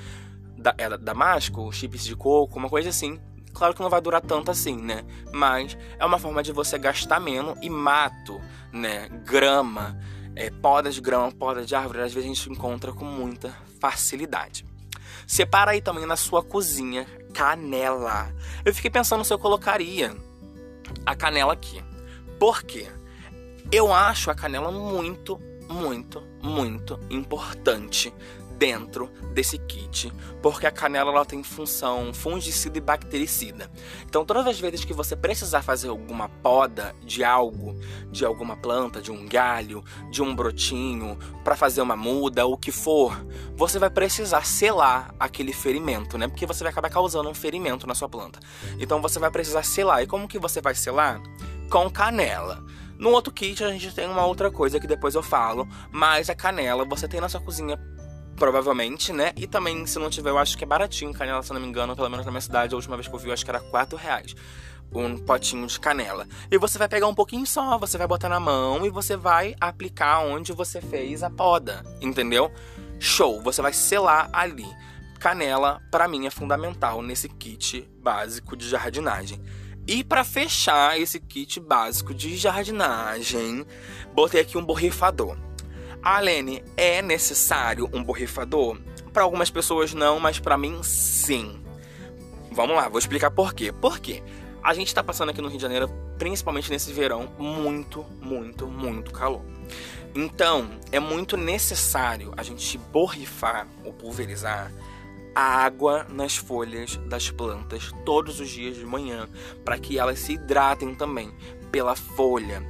da, 0.56 0.75
é, 0.78 0.96
damasco, 0.96 1.70
chips 1.73 2.04
de 2.04 2.16
coco, 2.16 2.58
uma 2.58 2.68
coisa 2.68 2.88
assim. 2.88 3.20
Claro 3.52 3.75
que 3.75 3.82
não 3.82 3.90
vai 3.90 4.00
durar 4.00 4.20
tanto 4.20 4.50
assim, 4.50 4.76
né? 4.76 5.04
Mas 5.32 5.78
é 5.99 6.04
uma 6.04 6.18
forma 6.18 6.42
de 6.42 6.50
você 6.50 6.76
gastar 6.76 7.20
menos 7.20 7.56
e 7.62 7.70
mato, 7.70 8.40
né? 8.73 9.08
Grama, 9.25 9.96
é, 10.34 10.50
poda 10.50 10.90
de 10.90 11.00
grama, 11.00 11.30
poda 11.30 11.64
de 11.64 11.75
árvore, 11.75 12.00
às 12.00 12.12
vezes 12.12 12.28
a 12.28 12.34
gente 12.34 12.50
encontra 12.50 12.92
com 12.92 13.04
muita 13.04 13.54
facilidade. 13.80 14.66
Separa 15.26 15.70
aí 15.70 15.80
também 15.80 16.06
na 16.06 16.16
sua 16.16 16.42
cozinha 16.42 17.06
canela. 17.32 18.34
Eu 18.64 18.75
fiquei 18.75 18.90
pensando 18.90 19.25
se 19.25 19.32
eu 19.32 19.38
colocaria 19.38 20.14
a 21.06 21.14
canela 21.14 21.52
aqui. 21.52 21.82
Por 22.38 22.62
quê? 22.62 22.87
Eu 23.73 23.93
acho 23.93 24.31
a 24.31 24.35
canela 24.35 24.71
muito, 24.71 25.41
muito, 25.69 26.23
muito 26.43 26.99
importante 27.11 28.12
dentro 28.59 29.11
desse 29.33 29.59
kit, 29.59 30.12
porque 30.41 30.67
a 30.67 30.71
canela 30.71 31.11
ela 31.11 31.25
tem 31.25 31.43
função 31.43 32.14
fungicida 32.14 32.79
e 32.79 32.81
bactericida. 32.81 33.71
Então, 34.07 34.25
todas 34.25 34.47
as 34.47 34.61
vezes 34.61 34.85
que 34.85 34.93
você 34.93 35.17
precisar 35.17 35.62
fazer 35.62 35.88
alguma 35.88 36.29
poda 36.29 36.95
de 37.03 37.25
algo, 37.25 37.79
de 38.11 38.25
alguma 38.25 38.57
planta, 38.57 39.03
de 39.03 39.11
um 39.11 39.26
galho, 39.26 39.85
de 40.11 40.23
um 40.23 40.35
brotinho, 40.35 41.19
para 41.43 41.57
fazer 41.57 41.83
uma 41.83 41.97
muda, 41.97 42.47
o 42.47 42.57
que 42.57 42.73
for, 42.73 43.26
você 43.57 43.79
vai 43.79 43.91
precisar 43.91 44.47
selar 44.47 45.14
aquele 45.19 45.53
ferimento, 45.53 46.17
né? 46.17 46.29
Porque 46.29 46.47
você 46.47 46.62
vai 46.62 46.73
acabar 46.73 46.91
causando 46.91 47.29
um 47.29 47.35
ferimento 47.35 47.87
na 47.87 47.95
sua 47.95 48.09
planta. 48.09 48.38
Então, 48.79 49.03
você 49.03 49.19
vai 49.19 49.31
precisar 49.31 49.62
selar. 49.62 50.03
E 50.03 50.07
como 50.07 50.29
que 50.29 50.38
você 50.38 50.61
vai 50.61 50.75
selar? 50.75 51.21
Com 51.75 51.90
canela. 51.90 52.64
No 52.97 53.11
outro 53.11 53.33
kit 53.33 53.64
a 53.64 53.71
gente 53.73 53.93
tem 53.93 54.09
uma 54.09 54.25
outra 54.25 54.49
coisa 54.49 54.78
que 54.78 54.87
depois 54.87 55.16
eu 55.16 55.25
falo, 55.25 55.69
mas 55.90 56.31
a 56.31 56.35
canela 56.37 56.85
você 56.85 57.09
tem 57.09 57.21
na 57.21 57.28
sua 57.28 57.40
cozinha 57.40 57.76
provavelmente, 58.37 59.12
né? 59.12 59.33
E 59.35 59.45
também, 59.45 59.85
se 59.85 59.99
não 59.99 60.09
tiver, 60.09 60.31
eu 60.31 60.38
acho 60.38 60.57
que 60.57 60.62
é 60.62 60.66
baratinho 60.69 61.12
canela, 61.12 61.43
se 61.43 61.52
não 61.52 61.61
me 61.61 61.66
engano, 61.66 61.97
pelo 61.97 62.09
menos 62.09 62.25
na 62.25 62.31
minha 62.31 62.40
cidade, 62.40 62.75
a 62.75 62.76
última 62.76 62.95
vez 62.95 63.09
que 63.09 63.14
eu 63.16 63.19
vi, 63.19 63.26
eu 63.26 63.33
acho 63.33 63.45
que 63.45 63.50
era 63.50 63.59
4 63.59 63.99
reais. 63.99 64.37
Um 64.93 65.19
potinho 65.19 65.66
de 65.66 65.81
canela. 65.81 66.28
E 66.49 66.57
você 66.57 66.78
vai 66.78 66.88
pegar 66.88 67.09
um 67.09 67.14
pouquinho 67.14 67.45
só, 67.45 67.76
você 67.76 67.99
vai 67.99 68.07
botar 68.07 68.28
na 68.28 68.38
mão 68.38 68.87
e 68.87 68.90
você 68.90 69.16
vai 69.16 69.57
aplicar 69.61 70.21
onde 70.21 70.52
você 70.52 70.81
fez 70.81 71.25
a 71.25 71.28
poda, 71.28 71.83
entendeu? 72.00 72.52
Show! 73.00 73.43
Você 73.43 73.61
vai 73.61 73.73
selar 73.73 74.31
ali. 74.33 74.69
Canela, 75.19 75.83
para 75.90 76.07
mim, 76.07 76.25
é 76.25 76.31
fundamental 76.31 77.02
nesse 77.02 77.28
kit 77.28 77.83
básico 78.00 78.57
de 78.57 78.69
jardinagem. 78.69 79.43
E 79.87 80.03
para 80.03 80.25
fechar 80.25 80.99
esse 80.99 81.21
kit 81.21 81.61
básico 81.61 82.14
de 82.14 82.37
jardinagem, 82.37 83.67
botei 84.14 84.41
aqui 84.41 84.57
um 84.57 84.64
borrifador. 84.64 85.37
Alene, 86.03 86.64
é 86.76 87.03
necessário 87.03 87.88
um 87.93 88.03
borrifador? 88.03 88.79
Para 89.12 89.23
algumas 89.23 89.50
pessoas 89.50 89.93
não, 89.93 90.19
mas 90.19 90.38
para 90.38 90.57
mim 90.57 90.83
sim. 90.83 91.62
Vamos 92.50 92.76
lá, 92.76 92.88
vou 92.88 92.99
explicar 92.99 93.31
por 93.31 93.53
quê. 93.53 93.73
Por 93.73 93.99
quê? 93.99 94.23
A 94.62 94.73
gente 94.73 94.88
está 94.88 95.03
passando 95.03 95.29
aqui 95.29 95.43
no 95.43 95.49
Rio 95.49 95.59
de 95.59 95.62
Janeiro, 95.62 95.88
principalmente 96.19 96.71
nesse 96.71 96.91
verão, 96.91 97.31
muito, 97.38 98.05
muito, 98.23 98.67
muito 98.67 99.12
calor. 99.12 99.45
Então, 100.14 100.71
é 100.93 100.99
muito 100.99 101.37
necessário 101.37 102.33
a 102.37 102.43
gente 102.43 102.79
borrifar 102.79 103.67
ou 103.85 103.93
pulverizar 103.93 104.73
água 105.35 106.07
nas 106.09 106.37
folhas 106.37 106.97
das 107.09 107.31
plantas 107.31 107.91
todos 108.05 108.41
os 108.41 108.49
dias 108.49 108.76
de 108.76 108.87
manhã, 108.87 109.29
para 109.64 109.79
que 109.79 109.99
elas 109.99 110.19
se 110.19 110.35
hidratem 110.35 110.95
também 110.95 111.35
pela 111.73 111.97
folha. 111.97 112.62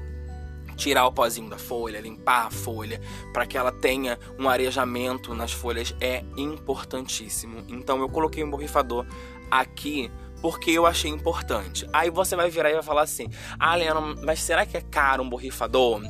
Tirar 0.76 1.06
o 1.06 1.12
pozinho 1.12 1.48
da 1.48 1.58
folha, 1.58 2.00
limpar 2.00 2.46
a 2.46 2.50
folha, 2.50 3.00
para 3.32 3.46
que 3.46 3.56
ela 3.56 3.70
tenha 3.70 4.18
um 4.38 4.48
arejamento 4.48 5.32
nas 5.32 5.52
folhas 5.52 5.94
é 6.00 6.24
importantíssimo. 6.36 7.64
Então 7.68 8.00
eu 8.00 8.08
coloquei 8.08 8.42
um 8.42 8.50
borrifador 8.50 9.06
aqui 9.50 10.10
porque 10.40 10.72
eu 10.72 10.84
achei 10.84 11.10
importante. 11.10 11.88
Aí 11.92 12.10
você 12.10 12.34
vai 12.34 12.50
virar 12.50 12.70
e 12.70 12.74
vai 12.74 12.82
falar 12.82 13.02
assim: 13.02 13.30
Ah, 13.58 13.76
Lena, 13.76 14.00
mas 14.00 14.40
será 14.40 14.66
que 14.66 14.76
é 14.76 14.80
caro 14.80 15.22
um 15.22 15.28
borrifador? 15.28 16.02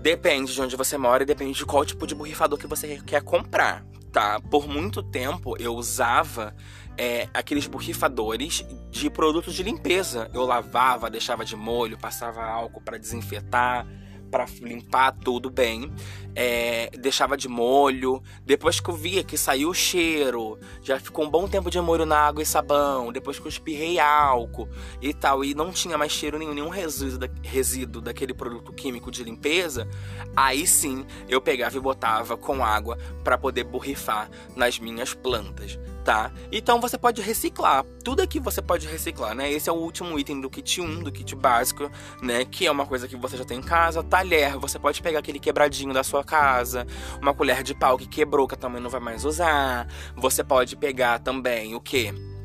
Depende 0.00 0.54
de 0.54 0.62
onde 0.62 0.76
você 0.76 0.96
mora 0.96 1.24
e 1.24 1.26
depende 1.26 1.58
de 1.58 1.66
qual 1.66 1.84
tipo 1.84 2.06
de 2.06 2.14
borrifador 2.14 2.58
que 2.58 2.66
você 2.66 3.02
quer 3.04 3.22
comprar 3.22 3.84
tá? 4.12 4.40
Por 4.40 4.68
muito 4.68 5.02
tempo 5.02 5.56
eu 5.58 5.74
usava 5.74 6.54
é, 6.96 7.28
aqueles 7.32 7.66
borrifadores 7.66 8.64
de 8.90 9.08
produtos 9.08 9.54
de 9.54 9.62
limpeza. 9.62 10.30
Eu 10.34 10.44
lavava, 10.44 11.08
deixava 11.08 11.44
de 11.44 11.54
molho, 11.54 11.98
passava 11.98 12.42
álcool 12.42 12.80
para 12.80 12.98
desinfetar 12.98 13.86
para 14.30 14.46
limpar 14.60 15.12
tudo 15.12 15.50
bem. 15.50 15.92
É, 16.34 16.90
deixava 16.98 17.36
de 17.36 17.48
molho. 17.48 18.22
Depois 18.44 18.78
que 18.78 18.88
eu 18.88 18.94
via 18.94 19.24
que 19.24 19.36
saiu 19.36 19.70
o 19.70 19.74
cheiro, 19.74 20.58
já 20.82 20.98
ficou 21.00 21.24
um 21.24 21.30
bom 21.30 21.48
tempo 21.48 21.70
de 21.70 21.80
molho 21.80 22.06
na 22.06 22.18
água 22.18 22.42
e 22.42 22.46
sabão. 22.46 23.12
Depois 23.12 23.38
que 23.38 23.46
eu 23.46 23.48
espirrei 23.48 23.98
álcool 23.98 24.68
e 25.02 25.12
tal, 25.12 25.44
e 25.44 25.54
não 25.54 25.72
tinha 25.72 25.98
mais 25.98 26.12
cheiro 26.12 26.38
nenhum, 26.38 26.54
nenhum 26.54 26.68
resíduo, 26.68 27.18
da, 27.18 27.28
resíduo 27.42 28.00
daquele 28.00 28.32
produto 28.32 28.72
químico 28.72 29.10
de 29.10 29.24
limpeza, 29.24 29.88
aí 30.36 30.66
sim 30.66 31.04
eu 31.28 31.40
pegava 31.40 31.76
e 31.76 31.80
botava 31.80 32.36
com 32.36 32.64
água 32.64 32.96
para 33.24 33.36
poder 33.36 33.64
borrifar 33.64 34.30
nas 34.54 34.78
minhas 34.78 35.14
plantas 35.14 35.78
tá? 36.08 36.32
Então 36.50 36.80
você 36.80 36.96
pode 36.96 37.20
reciclar. 37.20 37.84
Tudo 38.02 38.22
aqui 38.22 38.40
você 38.40 38.62
pode 38.62 38.86
reciclar, 38.86 39.34
né? 39.34 39.52
Esse 39.52 39.68
é 39.68 39.72
o 39.72 39.76
último 39.76 40.18
item 40.18 40.40
do 40.40 40.48
kit 40.48 40.80
1, 40.80 41.02
do 41.02 41.12
kit 41.12 41.36
básico, 41.36 41.90
né? 42.22 42.46
Que 42.46 42.66
é 42.66 42.70
uma 42.70 42.86
coisa 42.86 43.06
que 43.06 43.14
você 43.14 43.36
já 43.36 43.44
tem 43.44 43.58
em 43.58 43.62
casa. 43.62 44.02
Talher, 44.02 44.58
você 44.58 44.78
pode 44.78 45.02
pegar 45.02 45.18
aquele 45.18 45.38
quebradinho 45.38 45.92
da 45.92 46.02
sua 46.02 46.24
casa. 46.24 46.86
Uma 47.20 47.34
colher 47.34 47.62
de 47.62 47.74
pau 47.74 47.98
que 47.98 48.08
quebrou, 48.08 48.48
que 48.48 48.56
também 48.56 48.80
não 48.80 48.88
vai 48.88 49.00
mais 49.00 49.26
usar. 49.26 49.86
Você 50.16 50.42
pode 50.42 50.76
pegar 50.76 51.18
também 51.18 51.74
o 51.74 51.80
que? 51.80 52.37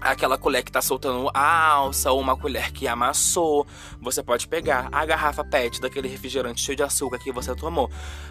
Aquela 0.00 0.38
colher 0.38 0.62
que 0.62 0.72
tá 0.72 0.80
soltando 0.80 1.30
a 1.34 1.66
alça 1.68 2.10
ou 2.10 2.20
uma 2.20 2.36
colher 2.36 2.72
que 2.72 2.88
amassou. 2.88 3.66
Você 4.00 4.22
pode 4.22 4.48
pegar 4.48 4.88
a 4.90 5.04
garrafa 5.04 5.44
PET 5.44 5.80
daquele 5.80 6.08
refrigerante 6.08 6.60
cheio 6.60 6.76
de 6.76 6.82
açúcar 6.82 7.18
que 7.18 7.30
você 7.30 7.54
tomou. 7.54 7.90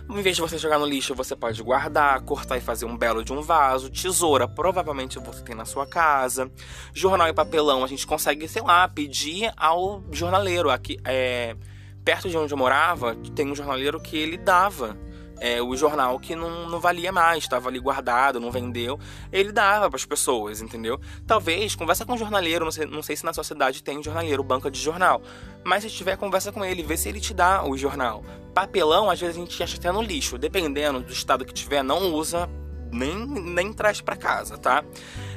Em 0.09 0.21
vez 0.21 0.35
de 0.35 0.41
você 0.41 0.57
jogar 0.57 0.79
no 0.79 0.85
lixo, 0.85 1.13
você 1.13 1.35
pode 1.35 1.61
guardar, 1.61 2.19
cortar 2.21 2.57
e 2.57 2.61
fazer 2.61 2.85
um 2.85 2.97
belo 2.97 3.23
de 3.23 3.31
um 3.31 3.41
vaso. 3.41 3.89
Tesoura, 3.89 4.47
provavelmente 4.47 5.19
você 5.19 5.43
tem 5.43 5.55
na 5.55 5.65
sua 5.65 5.85
casa. 5.85 6.51
Jornal 6.93 7.27
e 7.27 7.33
papelão, 7.33 7.83
a 7.83 7.88
gente 7.88 8.07
consegue, 8.07 8.47
sei 8.47 8.61
lá, 8.61 8.88
pedir 8.88 9.51
ao 9.55 10.03
jornaleiro. 10.11 10.69
Aqui, 10.69 10.97
é, 11.05 11.55
perto 12.03 12.29
de 12.29 12.38
onde 12.38 12.53
eu 12.53 12.57
morava, 12.57 13.15
tem 13.35 13.51
um 13.51 13.55
jornaleiro 13.55 13.99
que 13.99 14.17
ele 14.17 14.38
dava 14.38 14.97
é, 15.39 15.62
o 15.62 15.75
jornal 15.75 16.19
que 16.19 16.36
não, 16.36 16.69
não 16.69 16.79
valia 16.79 17.12
mais, 17.12 17.43
estava 17.43 17.69
ali 17.69 17.79
guardado, 17.79 18.39
não 18.39 18.51
vendeu, 18.51 19.00
ele 19.31 19.51
dava 19.51 19.89
para 19.89 19.98
as 19.98 20.05
pessoas, 20.05 20.62
entendeu? 20.62 21.00
Talvez 21.25 21.75
conversa 21.75 22.05
com 22.05 22.13
um 22.13 22.17
jornaleiro, 22.17 22.65
não 22.65 22.72
sei, 22.72 22.86
não 22.86 23.01
sei 23.01 23.15
se 23.15 23.25
na 23.25 23.34
sua 23.34 23.43
cidade 23.43 23.84
tem 23.84 24.01
jornaleiro, 24.03 24.43
banca 24.43 24.69
de 24.69 24.79
jornal, 24.79 25.22
mas 25.63 25.84
se 25.84 25.89
tiver, 25.89 26.17
conversa 26.17 26.51
com 26.51 26.63
ele, 26.63 26.84
vê 26.84 26.98
se 26.98 27.10
ele 27.10 27.19
te 27.19 27.34
dá 27.34 27.63
o 27.63 27.77
jornal. 27.77 28.24
Papelão, 28.53 29.10
às 29.10 29.19
vezes 29.19 29.38
a 29.38 29.39
gente 29.39 29.63
acha 29.63 29.77
até 29.77 29.91
no 29.91 30.01
lixo, 30.01 30.38
dependendo 30.38 31.00
do 31.00 31.13
estado 31.13 31.46
que 31.46 31.53
tiver, 31.53 31.84
não 31.84 32.13
usa 32.13 32.50
nem, 32.91 33.15
nem 33.15 33.72
traz 33.72 34.01
para 34.01 34.15
casa, 34.15 34.58
tá? 34.58 34.84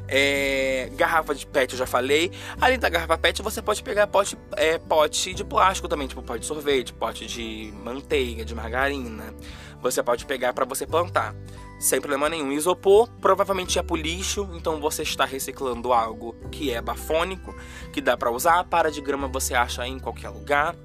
É, 0.08 0.90
garrafa 0.94 1.34
de 1.34 1.46
PET 1.46 1.72
eu 1.72 1.78
já 1.78 1.86
falei. 1.86 2.30
Além 2.60 2.78
da 2.78 2.88
garrafa 2.88 3.16
PET, 3.16 3.42
você 3.42 3.62
pode 3.62 3.82
pegar 3.82 4.06
pote, 4.06 4.36
é, 4.56 4.78
pote 4.78 5.32
de 5.32 5.44
plástico 5.44 5.88
também, 5.88 6.06
tipo 6.06 6.22
pote 6.22 6.40
de 6.40 6.46
sorvete, 6.46 6.92
pote 6.92 7.26
de 7.26 7.72
manteiga, 7.82 8.44
de 8.44 8.54
margarina 8.54 9.34
você 9.82 10.02
pode 10.02 10.24
pegar 10.24 10.52
para 10.52 10.64
você 10.64 10.86
plantar. 10.86 11.34
Sem 11.78 12.00
problema 12.00 12.28
nenhum. 12.28 12.52
Isopor 12.52 13.10
provavelmente 13.20 13.78
é 13.78 13.82
pro 13.82 13.96
lixo, 13.96 14.48
então 14.54 14.80
você 14.80 15.02
está 15.02 15.24
reciclando 15.24 15.92
algo 15.92 16.34
que 16.52 16.70
é 16.70 16.80
bafônico, 16.80 17.52
que 17.92 18.00
dá 18.00 18.16
para 18.16 18.30
usar. 18.30 18.62
Para 18.64 18.90
de 18.90 19.00
grama 19.00 19.26
você 19.26 19.54
acha 19.54 19.86
em 19.86 19.98
qualquer 19.98 20.28
lugar. 20.28 20.76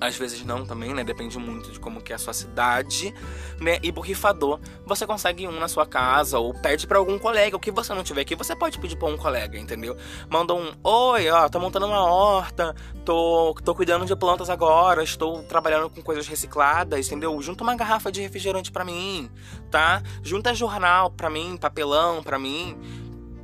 Às 0.00 0.16
vezes 0.16 0.44
não 0.44 0.64
também, 0.64 0.94
né? 0.94 1.02
Depende 1.02 1.38
muito 1.38 1.72
de 1.72 1.80
como 1.80 2.00
que 2.00 2.12
é 2.12 2.16
a 2.16 2.18
sua 2.18 2.32
cidade, 2.32 3.12
né? 3.60 3.78
E 3.82 3.90
borrifador, 3.90 4.60
você 4.86 5.06
consegue 5.06 5.46
um 5.48 5.58
na 5.58 5.66
sua 5.66 5.86
casa 5.86 6.38
ou 6.38 6.54
pede 6.54 6.86
para 6.86 6.98
algum 6.98 7.18
colega. 7.18 7.56
O 7.56 7.60
que 7.60 7.70
você 7.70 7.92
não 7.92 8.04
tiver 8.04 8.22
aqui, 8.22 8.36
você 8.36 8.54
pode 8.54 8.78
pedir 8.78 8.96
para 8.96 9.08
um 9.08 9.16
colega, 9.16 9.58
entendeu? 9.58 9.96
Manda 10.28 10.54
um: 10.54 10.72
"Oi, 10.84 11.28
ó, 11.30 11.48
tô 11.48 11.58
montando 11.58 11.86
uma 11.86 12.04
horta, 12.04 12.74
tô 13.04 13.54
tô 13.64 13.74
cuidando 13.74 14.04
de 14.06 14.14
plantas 14.14 14.48
agora, 14.48 15.02
estou 15.02 15.42
trabalhando 15.42 15.90
com 15.90 16.00
coisas 16.00 16.26
recicladas, 16.28 17.06
entendeu? 17.06 17.40
Junta 17.42 17.64
uma 17.64 17.74
garrafa 17.74 18.12
de 18.12 18.20
refrigerante 18.20 18.70
para 18.70 18.84
mim, 18.84 19.30
tá? 19.70 20.02
Junta 20.22 20.54
jornal 20.54 21.10
para 21.10 21.28
mim, 21.28 21.56
papelão 21.56 22.22
para 22.22 22.38
mim." 22.38 22.78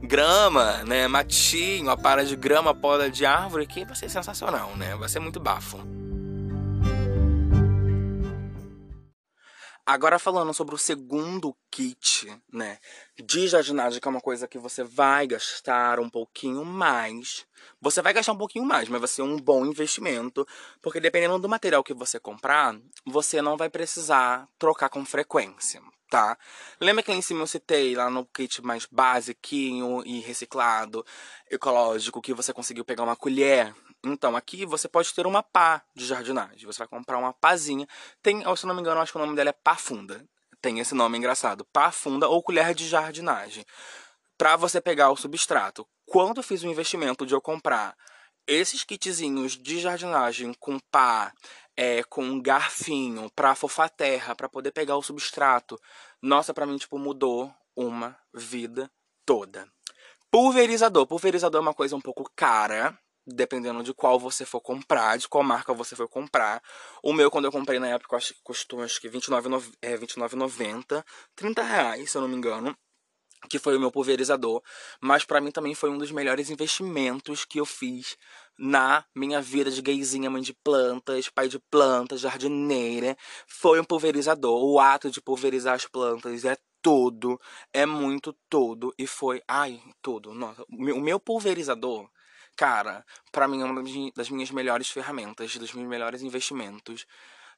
grama, 0.06 0.82
né, 0.84 1.08
matinho, 1.08 1.88
a 1.90 1.96
para 1.96 2.26
de 2.26 2.36
grama, 2.36 2.74
poda 2.74 3.10
de 3.10 3.24
árvore, 3.24 3.66
que 3.66 3.86
vai 3.86 3.96
ser 3.96 4.10
sensacional, 4.10 4.76
né? 4.76 4.94
Vai 4.96 5.08
ser 5.08 5.18
muito 5.18 5.40
bafo. 5.40 6.03
Agora 9.86 10.18
falando 10.18 10.54
sobre 10.54 10.74
o 10.74 10.78
segundo 10.78 11.54
kit, 11.70 12.34
né, 12.50 12.78
de 13.22 13.46
jardinagem, 13.46 14.00
que 14.00 14.08
é 14.08 14.10
uma 14.10 14.20
coisa 14.20 14.48
que 14.48 14.58
você 14.58 14.82
vai 14.82 15.26
gastar 15.26 16.00
um 16.00 16.08
pouquinho 16.08 16.64
mais. 16.64 17.46
Você 17.82 18.00
vai 18.00 18.14
gastar 18.14 18.32
um 18.32 18.38
pouquinho 18.38 18.64
mais, 18.64 18.88
mas 18.88 18.98
vai 18.98 19.08
ser 19.08 19.20
um 19.20 19.36
bom 19.36 19.66
investimento, 19.66 20.46
porque 20.80 21.00
dependendo 21.00 21.38
do 21.38 21.50
material 21.50 21.84
que 21.84 21.92
você 21.92 22.18
comprar, 22.18 22.74
você 23.04 23.42
não 23.42 23.58
vai 23.58 23.68
precisar 23.68 24.48
trocar 24.58 24.88
com 24.88 25.04
frequência, 25.04 25.82
tá? 26.08 26.38
Lembra 26.80 27.02
que 27.02 27.10
lá 27.10 27.16
em 27.18 27.22
cima 27.22 27.42
eu 27.42 27.46
citei 27.46 27.94
lá 27.94 28.08
no 28.08 28.24
kit 28.24 28.62
mais 28.62 28.86
basiquinho 28.86 30.02
e 30.06 30.18
reciclado, 30.20 31.04
ecológico, 31.50 32.22
que 32.22 32.32
você 32.32 32.54
conseguiu 32.54 32.86
pegar 32.86 33.02
uma 33.02 33.16
colher 33.16 33.74
então, 34.04 34.36
aqui 34.36 34.66
você 34.66 34.88
pode 34.88 35.12
ter 35.14 35.26
uma 35.26 35.42
pá 35.42 35.82
de 35.94 36.04
jardinagem. 36.04 36.66
Você 36.66 36.78
vai 36.78 36.88
comprar 36.88 37.18
uma 37.18 37.32
pazinha. 37.32 37.86
Tem, 38.22 38.42
se 38.56 38.66
não 38.66 38.74
me 38.74 38.80
engano, 38.80 39.00
acho 39.00 39.12
que 39.12 39.18
o 39.18 39.20
nome 39.20 39.34
dela 39.34 39.50
é 39.50 39.52
pá 39.52 39.76
funda. 39.76 40.24
Tem 40.60 40.78
esse 40.78 40.94
nome 40.94 41.16
engraçado. 41.16 41.64
Pá 41.72 41.90
funda 41.90 42.28
ou 42.28 42.42
colher 42.42 42.74
de 42.74 42.86
jardinagem. 42.86 43.64
Para 44.36 44.56
você 44.56 44.80
pegar 44.80 45.10
o 45.10 45.16
substrato. 45.16 45.86
Quando 46.06 46.38
eu 46.38 46.42
fiz 46.42 46.62
o 46.62 46.68
investimento 46.68 47.24
de 47.24 47.34
eu 47.34 47.40
comprar 47.40 47.96
esses 48.46 48.84
kitzinhos 48.84 49.52
de 49.52 49.80
jardinagem 49.80 50.52
com 50.54 50.78
pá, 50.90 51.32
é, 51.76 52.02
com 52.04 52.22
um 52.22 52.40
garfinho 52.40 53.30
para 53.34 53.52
afofar 53.52 53.86
a 53.86 53.88
terra, 53.88 54.34
para 54.34 54.48
poder 54.48 54.70
pegar 54.70 54.96
o 54.96 55.02
substrato 55.02 55.80
Nossa, 56.20 56.52
pra 56.52 56.66
mim, 56.66 56.76
tipo, 56.76 56.98
mudou 56.98 57.52
uma 57.74 58.16
vida 58.32 58.90
toda. 59.24 59.66
Pulverizador. 60.30 61.06
Pulverizador 61.06 61.60
é 61.60 61.62
uma 61.62 61.74
coisa 61.74 61.96
um 61.96 62.00
pouco 62.00 62.30
cara, 62.34 62.98
dependendo 63.26 63.82
de 63.82 63.94
qual 63.94 64.18
você 64.18 64.44
for 64.44 64.60
comprar, 64.60 65.16
de 65.16 65.28
qual 65.28 65.42
marca 65.42 65.72
você 65.72 65.96
for 65.96 66.08
comprar. 66.08 66.62
O 67.02 67.12
meu, 67.12 67.30
quando 67.30 67.46
eu 67.46 67.52
comprei 67.52 67.78
na 67.78 67.88
época, 67.88 68.16
acho 68.16 68.34
que 68.34 68.40
custou 68.42 68.82
acho 68.82 69.00
que 69.00 69.08
R$29,90, 69.08 69.72
é, 69.80 69.96
29,90, 69.96 71.04
30 71.34 71.62
reais, 71.62 72.10
se 72.10 72.16
eu 72.16 72.22
não 72.22 72.28
me 72.28 72.36
engano. 72.36 72.76
Que 73.48 73.58
foi 73.58 73.76
o 73.76 73.80
meu 73.80 73.90
pulverizador. 73.90 74.62
Mas 75.02 75.24
para 75.24 75.38
mim 75.38 75.50
também 75.50 75.74
foi 75.74 75.90
um 75.90 75.98
dos 75.98 76.10
melhores 76.10 76.48
investimentos 76.48 77.44
que 77.44 77.60
eu 77.60 77.66
fiz 77.66 78.16
na 78.58 79.04
minha 79.14 79.40
vida 79.42 79.70
de 79.70 79.82
gayzinha, 79.82 80.30
mãe 80.30 80.40
de 80.40 80.54
plantas, 80.54 81.28
pai 81.28 81.46
de 81.46 81.58
plantas, 81.58 82.20
jardineira. 82.20 83.14
Foi 83.46 83.78
um 83.78 83.84
pulverizador. 83.84 84.64
O 84.64 84.80
ato 84.80 85.10
de 85.10 85.20
pulverizar 85.20 85.74
as 85.74 85.84
plantas 85.84 86.46
é 86.46 86.56
tudo. 86.80 87.38
É 87.70 87.84
muito 87.84 88.34
tudo. 88.48 88.94
E 88.98 89.06
foi. 89.06 89.42
Ai, 89.46 89.78
tudo. 90.00 90.32
Nossa, 90.32 90.64
o 90.70 91.00
meu 91.00 91.20
pulverizador 91.20 92.08
Cara, 92.56 93.04
para 93.32 93.48
mim 93.48 93.60
é 93.62 93.64
uma 93.64 93.82
das 94.14 94.30
minhas 94.30 94.50
melhores 94.50 94.88
ferramentas, 94.88 95.56
dos 95.56 95.72
meus 95.72 95.88
melhores 95.88 96.22
investimentos 96.22 97.04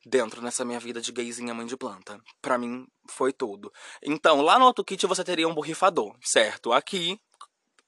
dentro 0.04 0.40
nessa 0.40 0.64
minha 0.64 0.78
vida 0.78 1.00
de 1.00 1.12
gayzinha 1.12 1.52
mãe 1.52 1.66
de 1.66 1.76
planta. 1.76 2.20
Para 2.40 2.56
mim 2.56 2.86
foi 3.08 3.32
tudo. 3.32 3.72
Então, 4.02 4.40
lá 4.40 4.58
no 4.58 4.64
outro 4.64 4.84
kit 4.84 5.04
você 5.06 5.24
teria 5.24 5.48
um 5.48 5.54
borrifador, 5.54 6.14
certo? 6.22 6.72
Aqui 6.72 7.20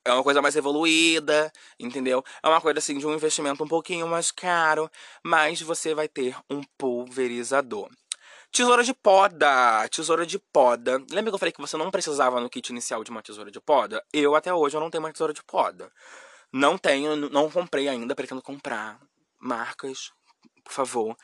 é 0.05 0.13
uma 0.13 0.23
coisa 0.23 0.43
mais 0.43 0.57
evoluída, 0.57 1.53
entendeu? 1.79 2.25
É 2.43 2.49
uma 2.49 2.61
coisa 2.61 2.79
assim 2.79 2.99
de 2.99 3.07
um 3.07 3.15
investimento 3.15 3.63
um 3.63 3.69
pouquinho 3.69 4.07
mais 4.07 4.31
caro, 4.31 4.91
mas 5.23 5.61
você 5.61 5.95
vai 5.95 6.09
ter 6.09 6.37
um 6.51 6.63
pulverizador. 6.77 7.89
Tesoura 8.51 8.83
de 8.83 8.95
poda, 8.95 9.87
tesoura 9.89 10.25
de 10.25 10.39
poda. 10.39 11.05
Lembra 11.11 11.31
que 11.31 11.35
eu 11.35 11.39
falei 11.39 11.53
que 11.53 11.61
você 11.61 11.77
não 11.77 11.91
precisava 11.91 12.41
no 12.41 12.49
kit 12.49 12.71
inicial 12.71 13.05
de 13.05 13.11
uma 13.11 13.23
tesoura 13.23 13.51
de 13.51 13.61
poda? 13.61 14.03
Eu 14.13 14.35
até 14.35 14.53
hoje 14.53 14.77
eu 14.77 14.81
não 14.81 14.91
tenho 14.91 15.05
uma 15.05 15.13
tesoura 15.13 15.35
de 15.35 15.45
poda. 15.45 15.93
Não 16.53 16.79
tenho, 16.79 17.17
não 17.31 17.51
comprei 17.51 17.89
ainda, 17.89 18.15
pretendo 18.15 18.43
comprar. 18.43 18.99
Marcas, 19.39 20.13
por 20.65 20.73
favor. 20.73 21.17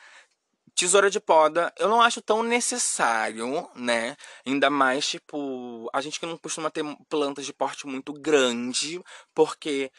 Tesoura 0.75 1.09
de 1.09 1.19
poda, 1.19 1.73
eu 1.79 1.87
não 1.87 2.01
acho 2.01 2.21
tão 2.21 2.43
necessário, 2.43 3.69
né? 3.75 4.17
Ainda 4.45 4.69
mais, 4.69 5.07
tipo, 5.07 5.89
a 5.93 6.01
gente 6.01 6.19
que 6.19 6.25
não 6.25 6.37
costuma 6.37 6.69
ter 6.69 6.83
plantas 7.09 7.45
de 7.45 7.53
porte 7.53 7.87
muito 7.87 8.13
grande, 8.13 9.01
porque 9.33 9.89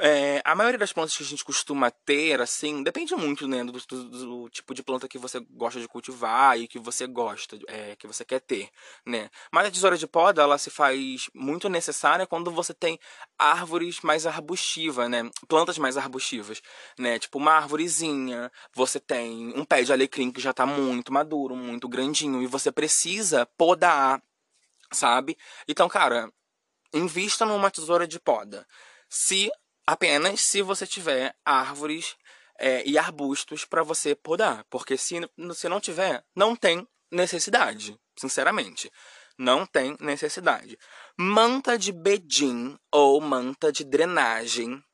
é, 0.00 0.40
a 0.44 0.54
maioria 0.54 0.78
das 0.78 0.92
plantas 0.92 1.16
que 1.16 1.22
a 1.22 1.26
gente 1.26 1.44
costuma 1.44 1.90
ter, 1.90 2.40
assim, 2.40 2.82
depende 2.82 3.14
muito, 3.14 3.48
né, 3.48 3.64
do, 3.64 3.72
do, 3.72 4.04
do, 4.04 4.50
tipo 4.50 4.72
de 4.72 4.82
planta 4.82 5.08
que 5.08 5.18
você 5.18 5.40
gosta 5.50 5.80
de 5.80 5.88
cultivar 5.88 6.58
e 6.58 6.68
que 6.68 6.78
você 6.78 7.06
gosta, 7.06 7.58
é, 7.66 7.96
que 7.96 8.06
você 8.06 8.24
quer 8.24 8.40
ter, 8.40 8.70
né. 9.04 9.30
Mas 9.52 9.66
a 9.66 9.70
tesoura 9.70 9.96
de 9.96 10.06
poda, 10.06 10.42
ela 10.42 10.56
se 10.58 10.70
faz 10.70 11.28
muito 11.34 11.68
necessária 11.68 12.26
quando 12.26 12.50
você 12.50 12.72
tem 12.72 12.98
árvores 13.38 14.00
mais 14.02 14.26
arbustivas, 14.26 15.10
né, 15.10 15.28
plantas 15.48 15.78
mais 15.78 15.96
arbustivas, 15.96 16.62
né, 16.98 17.18
tipo 17.18 17.38
uma 17.38 17.52
árvorezinha, 17.52 18.52
você 18.74 19.00
tem 19.00 19.52
um 19.56 19.64
pé 19.64 19.82
de 19.82 19.92
alecrim 19.92 20.30
que 20.30 20.40
já 20.40 20.52
tá 20.52 20.64
muito 20.64 21.12
maduro, 21.12 21.56
muito 21.56 21.88
grandinho, 21.88 22.42
e 22.42 22.46
você 22.46 22.70
precisa 22.70 23.46
podar, 23.56 24.22
sabe? 24.92 25.36
Então, 25.66 25.88
cara, 25.88 26.32
invista 26.92 27.44
numa 27.44 27.70
tesoura 27.70 28.06
de 28.06 28.20
poda. 28.20 28.66
Se 29.08 29.50
apenas 29.88 30.42
se 30.42 30.60
você 30.60 30.86
tiver 30.86 31.34
árvores 31.42 32.14
é, 32.58 32.86
e 32.86 32.98
arbustos 32.98 33.64
para 33.64 33.82
você 33.82 34.14
podar. 34.14 34.62
Porque 34.68 34.98
se 34.98 35.18
você 35.38 35.66
não 35.66 35.80
tiver, 35.80 36.22
não 36.36 36.54
tem 36.54 36.86
necessidade, 37.10 37.98
sinceramente. 38.14 38.92
Não 39.38 39.64
tem 39.64 39.96
necessidade. 39.98 40.78
Manta 41.16 41.78
de 41.78 41.90
bedim 41.90 42.76
ou 42.92 43.18
manta 43.18 43.72
de 43.72 43.82
drenagem. 43.82 44.84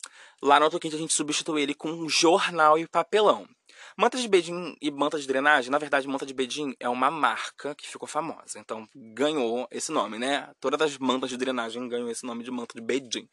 Lá 0.40 0.60
no 0.60 0.70
Toquinte 0.70 0.94
a 0.94 0.98
gente 0.98 1.12
substitui 1.12 1.62
ele 1.62 1.74
com 1.74 2.08
jornal 2.08 2.78
e 2.78 2.86
papelão. 2.86 3.48
Manta 3.96 4.16
de 4.16 4.28
bedim 4.28 4.76
e 4.80 4.92
manta 4.92 5.18
de 5.18 5.26
drenagem, 5.26 5.72
na 5.72 5.78
verdade, 5.78 6.06
manta 6.06 6.26
de 6.26 6.34
bedim 6.34 6.72
é 6.78 6.88
uma 6.88 7.10
marca 7.10 7.74
que 7.74 7.88
ficou 7.88 8.06
famosa. 8.06 8.60
Então 8.60 8.86
ganhou 8.94 9.66
esse 9.72 9.90
nome, 9.90 10.20
né? 10.20 10.52
Todas 10.60 10.80
as 10.82 10.98
mantas 10.98 11.30
de 11.30 11.36
drenagem 11.36 11.88
ganham 11.88 12.08
esse 12.08 12.24
nome 12.24 12.44
de 12.44 12.50
manta 12.52 12.74
de 12.74 12.80
bedim. 12.80 13.28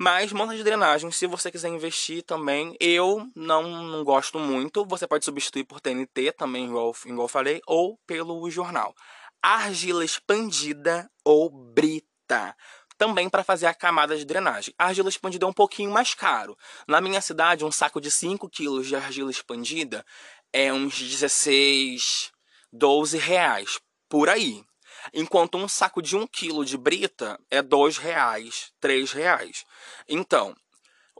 Mas 0.00 0.32
monta 0.32 0.56
de 0.56 0.62
drenagem, 0.62 1.10
se 1.10 1.26
você 1.26 1.50
quiser 1.50 1.68
investir 1.68 2.22
também, 2.22 2.76
eu 2.78 3.28
não, 3.34 3.64
não 3.82 4.04
gosto 4.04 4.38
muito. 4.38 4.86
Você 4.86 5.08
pode 5.08 5.24
substituir 5.24 5.64
por 5.64 5.80
TNT 5.80 6.32
também, 6.32 6.66
igual, 6.66 6.94
igual 7.04 7.24
eu 7.24 7.28
falei, 7.28 7.60
ou 7.66 7.98
pelo 8.06 8.48
jornal. 8.48 8.94
Argila 9.42 10.04
expandida 10.04 11.10
ou 11.24 11.50
brita 11.50 12.54
também 12.96 13.28
para 13.28 13.42
fazer 13.42 13.66
a 13.66 13.74
camada 13.74 14.16
de 14.16 14.24
drenagem. 14.24 14.72
A 14.78 14.86
argila 14.86 15.08
expandida 15.08 15.46
é 15.46 15.48
um 15.48 15.52
pouquinho 15.52 15.90
mais 15.90 16.14
caro. 16.14 16.56
Na 16.86 17.00
minha 17.00 17.20
cidade, 17.20 17.64
um 17.64 17.70
saco 17.70 18.00
de 18.00 18.10
5 18.10 18.48
kg 18.50 18.82
de 18.82 18.94
argila 18.94 19.30
expandida 19.30 20.04
é 20.52 20.72
uns 20.72 21.00
16, 21.00 22.30
12 22.72 23.18
reais. 23.18 23.80
Por 24.08 24.28
aí. 24.28 24.67
Enquanto 25.12 25.58
um 25.58 25.68
saco 25.68 26.02
de 26.02 26.16
um 26.16 26.26
quilo 26.26 26.64
de 26.64 26.76
brita 26.76 27.38
é 27.50 27.62
dois 27.62 27.98
reais, 27.98 28.72
três 28.80 29.12
reais. 29.12 29.64
Então, 30.08 30.54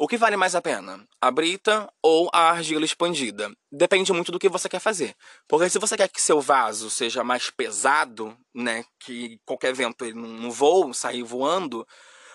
o 0.00 0.06
que 0.06 0.16
vale 0.16 0.36
mais 0.36 0.54
a 0.54 0.62
pena? 0.62 1.04
A 1.20 1.28
brita 1.28 1.92
ou 2.00 2.30
a 2.32 2.50
argila 2.50 2.84
expandida? 2.84 3.50
Depende 3.70 4.12
muito 4.12 4.30
do 4.30 4.38
que 4.38 4.48
você 4.48 4.68
quer 4.68 4.78
fazer. 4.78 5.16
Porque 5.48 5.68
se 5.68 5.78
você 5.80 5.96
quer 5.96 6.08
que 6.08 6.22
seu 6.22 6.40
vaso 6.40 6.88
seja 6.88 7.24
mais 7.24 7.50
pesado, 7.50 8.38
né, 8.54 8.84
que 9.00 9.40
qualquer 9.44 9.74
vento 9.74 10.04
ele 10.04 10.14
não 10.14 10.52
voe, 10.52 10.94
sair 10.94 11.24
voando, 11.24 11.84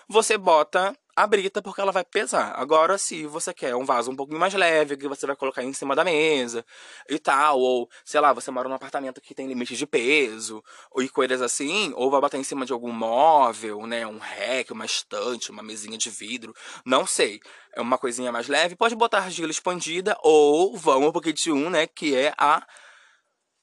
você 0.06 0.36
bota 0.36 0.94
a 1.16 1.26
brita 1.26 1.62
porque 1.62 1.80
ela 1.80 1.92
vai 1.92 2.04
pesar. 2.04 2.52
Agora, 2.56 2.98
se 2.98 3.26
você 3.26 3.54
quer 3.54 3.74
um 3.76 3.84
vaso 3.84 4.10
um 4.10 4.16
pouquinho 4.16 4.40
mais 4.40 4.52
leve, 4.54 4.96
que 4.96 5.06
você 5.06 5.26
vai 5.26 5.36
colocar 5.36 5.62
em 5.62 5.72
cima 5.72 5.94
da 5.94 6.04
mesa 6.04 6.64
e 7.08 7.18
tal, 7.18 7.60
ou 7.60 7.88
sei 8.04 8.20
lá, 8.20 8.32
você 8.32 8.50
mora 8.50 8.68
num 8.68 8.74
apartamento 8.74 9.20
que 9.20 9.34
tem 9.34 9.46
limite 9.46 9.76
de 9.76 9.86
peso, 9.86 10.62
e 10.98 11.08
coisas 11.08 11.40
assim, 11.40 11.92
ou 11.94 12.10
vai 12.10 12.20
botar 12.20 12.38
em 12.38 12.44
cima 12.44 12.66
de 12.66 12.72
algum 12.72 12.90
móvel, 12.92 13.86
né, 13.86 14.06
um 14.06 14.18
rack, 14.18 14.72
uma 14.72 14.84
estante, 14.84 15.50
uma 15.50 15.62
mesinha 15.62 15.96
de 15.96 16.10
vidro, 16.10 16.54
não 16.84 17.06
sei. 17.06 17.40
É 17.74 17.80
uma 17.80 17.98
coisinha 17.98 18.32
mais 18.32 18.48
leve, 18.48 18.76
pode 18.76 18.94
botar 18.94 19.18
argila 19.18 19.50
expandida 19.50 20.16
ou 20.22 20.76
vamos 20.76 21.12
pro 21.12 21.20
kit 21.20 21.50
1, 21.50 21.70
né, 21.70 21.86
que 21.86 22.16
é 22.16 22.34
a 22.38 22.66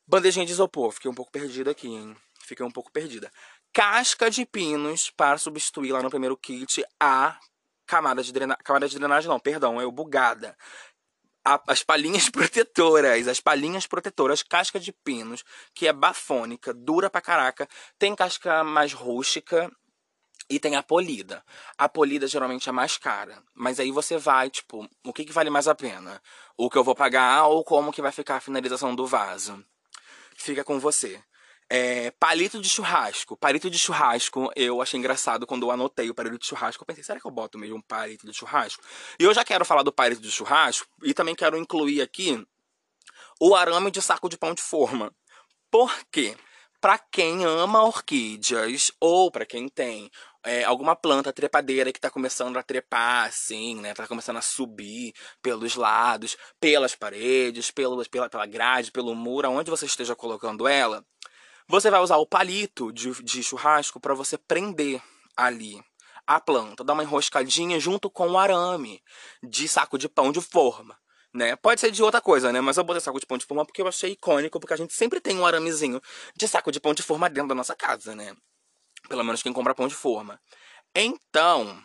bandejinha 0.07 0.45
de 0.45 0.51
isopor. 0.51 0.91
Fiquei 0.91 1.09
um 1.11 1.15
pouco 1.15 1.31
perdida 1.31 1.71
aqui, 1.71 1.87
hein? 1.87 2.15
Fiquei 2.45 2.65
um 2.65 2.71
pouco 2.71 2.91
perdida 2.91 3.31
casca 3.73 4.29
de 4.29 4.45
pinos 4.45 5.10
para 5.10 5.38
substituir 5.38 5.91
lá 5.91 6.01
no 6.01 6.10
primeiro 6.10 6.38
kit 6.38 6.84
a 6.99 7.39
camada 7.86 8.23
de 8.23 8.31
drenagem. 8.31 8.63
Camada 8.63 8.88
de 8.88 8.97
drenagem 8.97 9.29
não, 9.29 9.39
perdão, 9.39 9.81
é 9.81 9.86
o 9.86 9.91
bugada. 9.91 10.57
A, 11.43 11.62
as 11.67 11.84
palhinhas 11.84 12.29
protetoras, 12.31 13.27
as 13.27 13.39
palhinhas 13.39 13.88
protetoras, 13.88 14.43
casca 14.43 14.79
de 14.79 14.91
pinos, 14.91 15.43
que 15.73 15.88
é 15.88 15.93
bafônica, 15.93 16.73
dura 16.73 17.10
pra 17.10 17.21
caraca. 17.21 17.67
Tem 17.97 18.15
casca 18.15 18.63
mais 18.63 18.93
rústica 18.93 19.71
e 20.49 20.60
tem 20.60 20.75
a 20.75 20.84
polida. 20.84 21.43
A 21.77 21.89
polida 21.89 22.27
geralmente 22.27 22.69
é 22.69 22.71
mais 22.71 22.97
cara. 22.97 23.41
Mas 23.55 23.79
aí 23.79 23.91
você 23.91 24.17
vai, 24.17 24.49
tipo, 24.49 24.88
o 25.03 25.13
que, 25.13 25.25
que 25.25 25.34
vale 25.34 25.49
mais 25.49 25.67
a 25.67 25.75
pena? 25.75 26.21
O 26.57 26.69
que 26.69 26.77
eu 26.77 26.84
vou 26.84 26.95
pagar 26.95 27.47
ou 27.47 27.63
como 27.63 27.91
que 27.91 28.01
vai 28.01 28.12
ficar 28.12 28.36
a 28.36 28.41
finalização 28.41 28.95
do 28.95 29.07
vaso? 29.07 29.63
Fica 30.36 30.63
com 30.63 30.79
você. 30.79 31.23
É, 31.73 32.12
palito 32.19 32.60
de 32.60 32.67
churrasco. 32.67 33.38
Palito 33.38 33.69
de 33.69 33.79
churrasco, 33.79 34.51
eu 34.57 34.81
achei 34.81 34.99
engraçado 34.99 35.47
quando 35.47 35.65
eu 35.65 35.71
anotei 35.71 36.10
o 36.10 36.13
palito 36.13 36.38
de 36.38 36.45
churrasco. 36.45 36.84
Eu 36.84 36.86
pensei, 36.86 37.01
será 37.01 37.17
que 37.17 37.25
eu 37.25 37.31
boto 37.31 37.57
mesmo 37.57 37.77
um 37.77 37.81
palito 37.81 38.27
de 38.27 38.34
churrasco? 38.34 38.84
E 39.17 39.23
eu 39.23 39.34
já 39.34 39.45
quero 39.45 39.63
falar 39.63 39.81
do 39.81 39.89
palito 39.89 40.21
de 40.21 40.29
churrasco 40.29 40.86
e 41.01 41.13
também 41.13 41.34
quero 41.34 41.57
incluir 41.57 42.01
aqui 42.01 42.45
o 43.39 43.55
arame 43.55 43.89
de 43.89 44.01
saco 44.01 44.27
de 44.27 44.38
pão 44.38 44.53
de 44.53 44.62
forma. 44.62 45.15
Por 45.71 45.89
quê? 46.12 46.36
Para 46.81 46.97
quem 46.97 47.45
ama 47.45 47.86
orquídeas 47.86 48.91
ou 48.99 49.31
para 49.31 49.45
quem 49.45 49.69
tem 49.69 50.12
é, 50.43 50.65
alguma 50.65 50.93
planta 50.93 51.31
trepadeira 51.31 51.93
que 51.93 51.99
está 51.99 52.10
começando 52.10 52.57
a 52.57 52.63
trepar, 52.63 53.29
assim, 53.29 53.79
né? 53.79 53.93
Tá 53.93 54.05
começando 54.10 54.36
a 54.36 54.41
subir 54.41 55.13
pelos 55.41 55.75
lados, 55.75 56.36
pelas 56.60 56.95
paredes, 56.95 57.71
pelo, 57.71 58.05
pela, 58.10 58.27
pela 58.27 58.45
grade, 58.45 58.91
pelo 58.91 59.15
muro, 59.15 59.47
aonde 59.47 59.71
você 59.71 59.86
esteja 59.86 60.17
colocando 60.17 60.67
ela 60.67 61.01
você 61.71 61.89
vai 61.89 62.01
usar 62.01 62.17
o 62.17 62.25
palito 62.25 62.91
de, 62.91 63.12
de 63.23 63.41
churrasco 63.41 63.97
para 63.97 64.13
você 64.13 64.38
prender 64.38 65.01
ali 65.38 65.81
a 66.27 66.39
planta, 66.39 66.84
dar 66.84 66.93
uma 66.93 67.03
enroscadinha 67.03 67.79
junto 67.79 68.10
com 68.10 68.29
o 68.29 68.38
arame 68.38 69.01
de 69.41 69.67
saco 69.69 69.97
de 69.97 70.10
pão 70.10 70.34
de 70.34 70.41
forma. 70.41 70.97
Né? 71.34 71.55
Pode 71.55 71.79
ser 71.79 71.91
de 71.91 72.03
outra 72.03 72.19
coisa, 72.19 72.51
né? 72.51 72.60
Mas 72.60 72.75
eu 72.75 72.84
botei 72.84 72.99
saco 72.99 73.21
de 73.21 73.25
pão 73.25 73.38
de 73.38 73.45
forma 73.45 73.65
porque 73.65 73.81
eu 73.81 73.88
achei 73.88 74.12
icônico, 74.12 74.60
porque 74.60 74.73
a 74.73 74.77
gente 74.77 74.93
sempre 74.93 75.21
tem 75.21 75.39
um 75.39 75.45
aramezinho 75.45 76.01
de 76.36 76.45
saco 76.45 76.73
de 76.73 76.79
pão 76.79 76.93
de 76.93 77.01
forma 77.01 77.29
dentro 77.29 77.47
da 77.47 77.55
nossa 77.55 77.73
casa, 77.73 78.13
né? 78.13 78.36
Pelo 79.07 79.23
menos 79.23 79.41
quem 79.41 79.53
compra 79.53 79.73
pão 79.73 79.88
de 79.88 79.95
forma. 79.95 80.39
Então, 80.93 81.81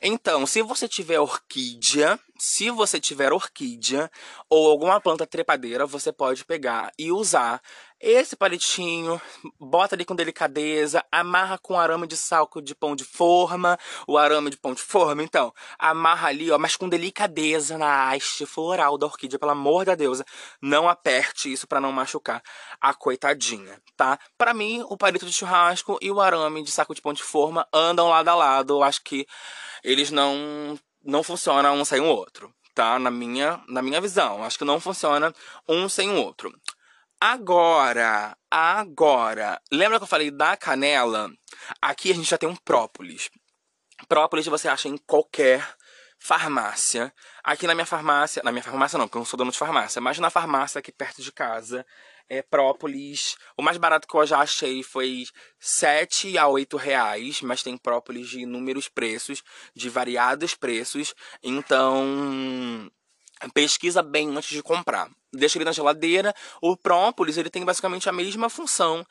então, 0.00 0.46
se 0.46 0.62
você 0.62 0.86
tiver 0.86 1.18
orquídea, 1.18 2.20
se 2.38 2.70
você 2.70 3.00
tiver 3.00 3.32
orquídea 3.32 4.08
ou 4.48 4.70
alguma 4.70 5.00
planta 5.00 5.26
trepadeira, 5.26 5.86
você 5.86 6.12
pode 6.12 6.44
pegar 6.44 6.92
e 6.96 7.10
usar 7.10 7.60
esse 8.00 8.36
palitinho, 8.36 9.20
bota 9.58 9.94
ali 9.94 10.04
com 10.04 10.14
delicadeza, 10.14 11.04
amarra 11.10 11.58
com 11.58 11.78
arame 11.78 12.06
de 12.06 12.16
salco 12.16 12.62
de 12.62 12.74
pão 12.74 12.94
de 12.94 13.04
forma, 13.04 13.78
o 14.06 14.16
arame 14.16 14.50
de 14.50 14.56
pão 14.56 14.72
de 14.72 14.80
forma, 14.80 15.22
então, 15.22 15.52
amarra 15.78 16.28
ali, 16.28 16.50
ó, 16.50 16.58
mas 16.58 16.76
com 16.76 16.88
delicadeza 16.88 17.76
na 17.76 18.10
haste 18.10 18.46
floral 18.46 18.96
da 18.96 19.06
orquídea, 19.06 19.38
pelo 19.38 19.52
amor 19.52 19.84
da 19.84 19.94
deusa, 19.94 20.24
não 20.62 20.88
aperte 20.88 21.52
isso 21.52 21.66
para 21.66 21.80
não 21.80 21.90
machucar 21.90 22.42
a 22.80 22.94
coitadinha, 22.94 23.80
tá? 23.96 24.18
Para 24.36 24.54
mim, 24.54 24.84
o 24.88 24.96
palito 24.96 25.26
de 25.26 25.32
churrasco 25.32 25.98
e 26.00 26.10
o 26.10 26.20
arame 26.20 26.62
de 26.62 26.70
saco 26.70 26.94
de 26.94 27.02
pão 27.02 27.12
de 27.12 27.22
forma 27.22 27.66
andam 27.72 28.08
lado 28.08 28.28
a 28.28 28.34
lado, 28.34 28.74
eu 28.74 28.82
acho 28.82 29.02
que 29.02 29.26
eles 29.82 30.10
não 30.10 30.78
não 31.04 31.22
funcionam 31.22 31.74
um 31.76 31.84
sem 31.84 32.00
o 32.00 32.06
outro, 32.06 32.52
tá? 32.74 32.98
Na 32.98 33.10
minha, 33.10 33.62
na 33.68 33.82
minha 33.82 34.00
visão, 34.00 34.44
acho 34.44 34.58
que 34.58 34.64
não 34.64 34.78
funciona 34.78 35.32
um 35.68 35.88
sem 35.88 36.10
o 36.10 36.16
outro. 36.16 36.52
Agora, 37.20 38.36
agora, 38.48 39.60
lembra 39.72 39.98
que 39.98 40.04
eu 40.04 40.08
falei 40.08 40.30
da 40.30 40.56
canela? 40.56 41.28
Aqui 41.82 42.12
a 42.12 42.14
gente 42.14 42.30
já 42.30 42.38
tem 42.38 42.48
um 42.48 42.54
própolis. 42.54 43.28
Própolis 44.08 44.46
você 44.46 44.68
acha 44.68 44.88
em 44.88 44.96
qualquer 44.96 45.68
farmácia. 46.16 47.12
Aqui 47.42 47.66
na 47.66 47.74
minha 47.74 47.84
farmácia, 47.86 48.40
na 48.44 48.52
minha 48.52 48.62
farmácia 48.62 48.96
não, 48.96 49.08
porque 49.08 49.16
eu 49.16 49.20
não 49.20 49.26
sou 49.26 49.36
dono 49.36 49.50
de 49.50 49.58
farmácia, 49.58 50.00
mas 50.00 50.20
na 50.20 50.30
farmácia 50.30 50.78
aqui 50.78 50.92
perto 50.92 51.20
de 51.20 51.32
casa, 51.32 51.84
é 52.28 52.40
própolis. 52.40 53.36
O 53.56 53.62
mais 53.62 53.76
barato 53.78 54.06
que 54.06 54.16
eu 54.16 54.24
já 54.24 54.38
achei 54.38 54.84
foi 54.84 55.24
7 55.58 56.38
a 56.38 56.46
8 56.46 56.76
reais, 56.76 57.42
mas 57.42 57.64
tem 57.64 57.76
própolis 57.76 58.28
de 58.28 58.40
inúmeros 58.42 58.88
preços, 58.88 59.42
de 59.74 59.88
variados 59.88 60.54
preços. 60.54 61.14
Então, 61.42 62.88
pesquisa 63.54 64.02
bem 64.02 64.28
antes 64.36 64.50
de 64.50 64.62
comprar. 64.62 65.08
Deixa 65.32 65.58
ele 65.58 65.64
na 65.64 65.72
geladeira. 65.72 66.34
O 66.62 66.76
própolis 66.76 67.36
ele 67.36 67.50
tem 67.50 67.64
basicamente 67.64 68.08
a 68.08 68.12
mesma 68.12 68.48
função 68.48 69.06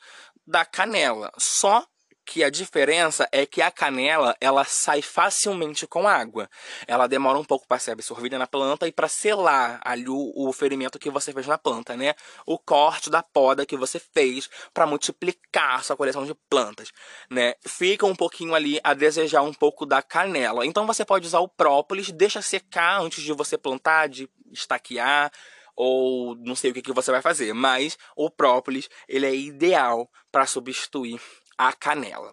da 0.46 0.64
canela, 0.64 1.30
só 1.38 1.86
que 2.28 2.44
a 2.44 2.50
diferença 2.50 3.26
é 3.32 3.46
que 3.46 3.62
a 3.62 3.70
canela 3.70 4.36
ela 4.38 4.62
sai 4.62 5.00
facilmente 5.00 5.86
com 5.86 6.06
água. 6.06 6.46
Ela 6.86 7.06
demora 7.06 7.38
um 7.38 7.44
pouco 7.44 7.66
para 7.66 7.78
ser 7.78 7.92
absorvida 7.92 8.38
na 8.38 8.46
planta 8.46 8.86
e 8.86 8.92
para 8.92 9.08
selar 9.08 9.80
ali 9.82 10.10
o, 10.10 10.32
o, 10.36 10.52
ferimento 10.52 10.98
que 10.98 11.08
você 11.08 11.32
fez 11.32 11.46
na 11.46 11.56
planta, 11.56 11.96
né? 11.96 12.14
O 12.44 12.58
corte 12.58 13.08
da 13.08 13.22
poda 13.22 13.64
que 13.64 13.78
você 13.78 13.98
fez 13.98 14.50
para 14.74 14.86
multiplicar 14.86 15.82
sua 15.82 15.96
coleção 15.96 16.26
de 16.26 16.34
plantas, 16.50 16.92
né? 17.30 17.54
Fica 17.66 18.04
um 18.04 18.14
pouquinho 18.14 18.54
ali 18.54 18.78
a 18.84 18.92
desejar 18.92 19.40
um 19.40 19.54
pouco 19.54 19.86
da 19.86 20.02
canela. 20.02 20.66
Então 20.66 20.86
você 20.86 21.06
pode 21.06 21.26
usar 21.26 21.40
o 21.40 21.48
própolis, 21.48 22.12
deixa 22.12 22.42
secar 22.42 23.00
antes 23.00 23.24
de 23.24 23.32
você 23.32 23.56
plantar, 23.56 24.06
de 24.06 24.28
estaquear 24.52 25.32
ou 25.74 26.36
não 26.36 26.54
sei 26.54 26.72
o 26.72 26.74
que, 26.74 26.82
que 26.82 26.92
você 26.92 27.10
vai 27.10 27.22
fazer, 27.22 27.54
mas 27.54 27.96
o 28.14 28.28
própolis 28.28 28.90
ele 29.08 29.24
é 29.24 29.34
ideal 29.34 30.10
para 30.30 30.44
substituir 30.44 31.18
a 31.58 31.72
canela. 31.72 32.32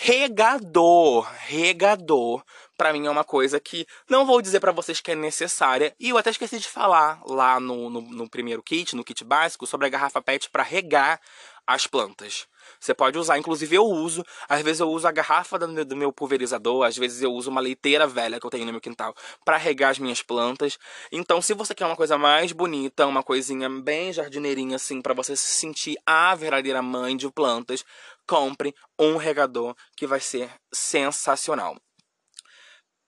Regador, 0.00 1.28
regador, 1.40 2.44
para 2.76 2.92
mim 2.92 3.06
é 3.06 3.10
uma 3.10 3.24
coisa 3.24 3.58
que 3.58 3.84
não 4.08 4.24
vou 4.24 4.40
dizer 4.40 4.60
para 4.60 4.70
vocês 4.70 5.00
que 5.00 5.10
é 5.10 5.16
necessária, 5.16 5.92
e 5.98 6.10
eu 6.10 6.16
até 6.16 6.30
esqueci 6.30 6.60
de 6.60 6.68
falar 6.68 7.20
lá 7.26 7.58
no, 7.58 7.90
no, 7.90 8.00
no 8.00 8.30
primeiro 8.30 8.62
kit, 8.62 8.94
no 8.94 9.02
kit 9.02 9.24
básico, 9.24 9.66
sobre 9.66 9.88
a 9.88 9.90
garrafa 9.90 10.22
PET 10.22 10.50
para 10.50 10.62
regar 10.62 11.20
as 11.66 11.88
plantas. 11.88 12.46
Você 12.80 12.94
pode 12.94 13.18
usar, 13.18 13.38
inclusive 13.38 13.74
eu 13.74 13.84
uso, 13.84 14.24
às 14.48 14.62
vezes 14.62 14.80
eu 14.80 14.88
uso 14.88 15.06
a 15.06 15.12
garrafa 15.12 15.58
do 15.58 15.68
meu, 15.68 15.84
do 15.84 15.96
meu 15.96 16.12
pulverizador, 16.12 16.84
às 16.84 16.96
vezes 16.96 17.22
eu 17.22 17.32
uso 17.32 17.50
uma 17.50 17.60
leiteira 17.60 18.06
velha 18.06 18.38
que 18.38 18.46
eu 18.46 18.50
tenho 18.50 18.64
no 18.64 18.72
meu 18.72 18.80
quintal 18.80 19.14
para 19.44 19.56
regar 19.56 19.90
as 19.90 19.98
minhas 19.98 20.22
plantas. 20.22 20.78
Então, 21.10 21.40
se 21.40 21.54
você 21.54 21.74
quer 21.74 21.86
uma 21.86 21.96
coisa 21.96 22.18
mais 22.18 22.52
bonita, 22.52 23.06
uma 23.06 23.22
coisinha 23.22 23.68
bem 23.68 24.12
jardineirinha 24.12 24.76
assim, 24.76 25.00
para 25.00 25.14
você 25.14 25.36
se 25.36 25.48
sentir 25.48 25.96
a 26.06 26.34
verdadeira 26.34 26.82
mãe 26.82 27.16
de 27.16 27.30
plantas, 27.30 27.84
compre 28.26 28.74
um 28.98 29.16
regador 29.16 29.74
que 29.96 30.06
vai 30.06 30.20
ser 30.20 30.50
sensacional 30.72 31.76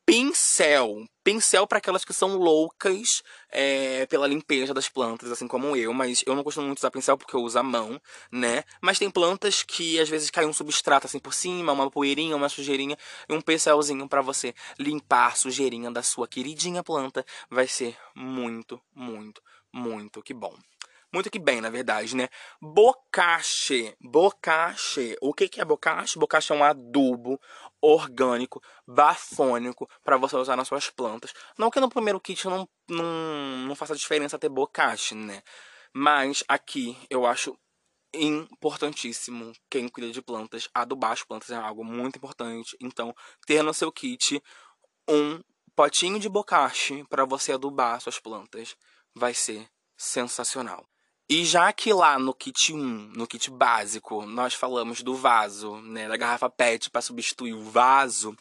pincel. 0.06 1.04
Pincel 1.22 1.66
para 1.66 1.78
aquelas 1.78 2.04
que 2.04 2.12
são 2.12 2.36
loucas 2.36 3.22
é, 3.50 4.06
pela 4.06 4.26
limpeza 4.26 4.72
das 4.72 4.88
plantas, 4.88 5.30
assim 5.30 5.46
como 5.46 5.76
eu, 5.76 5.92
mas 5.92 6.24
eu 6.26 6.34
não 6.34 6.42
costumo 6.42 6.66
muito 6.66 6.78
usar 6.78 6.90
pincel 6.90 7.16
porque 7.16 7.36
eu 7.36 7.40
uso 7.40 7.58
a 7.58 7.62
mão, 7.62 8.00
né? 8.32 8.64
Mas 8.80 8.98
tem 8.98 9.10
plantas 9.10 9.62
que 9.62 10.00
às 10.00 10.08
vezes 10.08 10.30
cai 10.30 10.46
um 10.46 10.52
substrato 10.52 11.06
assim 11.06 11.18
por 11.18 11.34
cima, 11.34 11.72
uma 11.72 11.90
poeirinha, 11.90 12.36
uma 12.36 12.48
sujeirinha, 12.48 12.96
e 13.28 13.32
um 13.32 13.40
pincelzinho 13.40 14.08
para 14.08 14.22
você 14.22 14.54
limpar 14.78 15.28
a 15.28 15.34
sujeirinha 15.34 15.90
da 15.90 16.02
sua 16.02 16.26
queridinha 16.26 16.82
planta 16.82 17.24
vai 17.50 17.68
ser 17.68 17.96
muito, 18.14 18.80
muito, 18.94 19.42
muito 19.72 20.22
que 20.22 20.34
bom. 20.34 20.56
Muito 21.12 21.28
que 21.28 21.40
bem, 21.40 21.60
na 21.60 21.70
verdade, 21.70 22.14
né? 22.14 22.28
Bocache. 22.62 23.96
Bocache. 24.00 25.16
O 25.20 25.34
que, 25.34 25.48
que 25.48 25.60
é 25.60 25.64
bocache? 25.64 26.18
Bocache 26.18 26.52
é 26.52 26.54
um 26.54 26.62
adubo 26.62 27.40
orgânico, 27.80 28.62
bafônico, 28.86 29.88
para 30.04 30.16
você 30.16 30.36
usar 30.36 30.56
nas 30.56 30.68
suas 30.68 30.88
plantas. 30.88 31.32
Não 31.58 31.70
que 31.70 31.80
no 31.80 31.88
primeiro 31.88 32.20
kit 32.20 32.46
não, 32.46 32.68
não, 32.88 33.04
não 33.66 33.74
faça 33.74 33.96
diferença 33.96 34.38
ter 34.38 34.48
bocache, 34.48 35.14
né? 35.16 35.42
Mas 35.92 36.44
aqui 36.46 36.96
eu 37.10 37.26
acho 37.26 37.58
importantíssimo 38.14 39.52
quem 39.68 39.88
cuida 39.88 40.12
de 40.12 40.22
plantas. 40.22 40.68
Adubar 40.72 41.12
as 41.12 41.24
plantas 41.24 41.50
é 41.50 41.56
algo 41.56 41.84
muito 41.84 42.16
importante. 42.16 42.76
Então, 42.80 43.12
ter 43.46 43.62
no 43.64 43.74
seu 43.74 43.90
kit 43.90 44.40
um 45.08 45.40
potinho 45.74 46.20
de 46.20 46.28
bocache 46.28 47.04
para 47.08 47.24
você 47.24 47.52
adubar 47.52 48.00
suas 48.00 48.20
plantas 48.20 48.76
vai 49.12 49.34
ser 49.34 49.68
sensacional. 49.96 50.86
E 51.32 51.44
já 51.44 51.72
que 51.72 51.92
lá 51.92 52.18
no 52.18 52.34
kit 52.34 52.72
1, 52.72 52.76
no 53.14 53.24
kit 53.24 53.52
básico, 53.52 54.26
nós 54.26 54.52
falamos 54.52 55.00
do 55.00 55.14
vaso, 55.14 55.76
né, 55.76 56.08
da 56.08 56.16
garrafa 56.16 56.50
PET 56.50 56.90
para 56.90 57.00
substituir 57.00 57.54
o 57.54 57.62
vaso, 57.62 58.36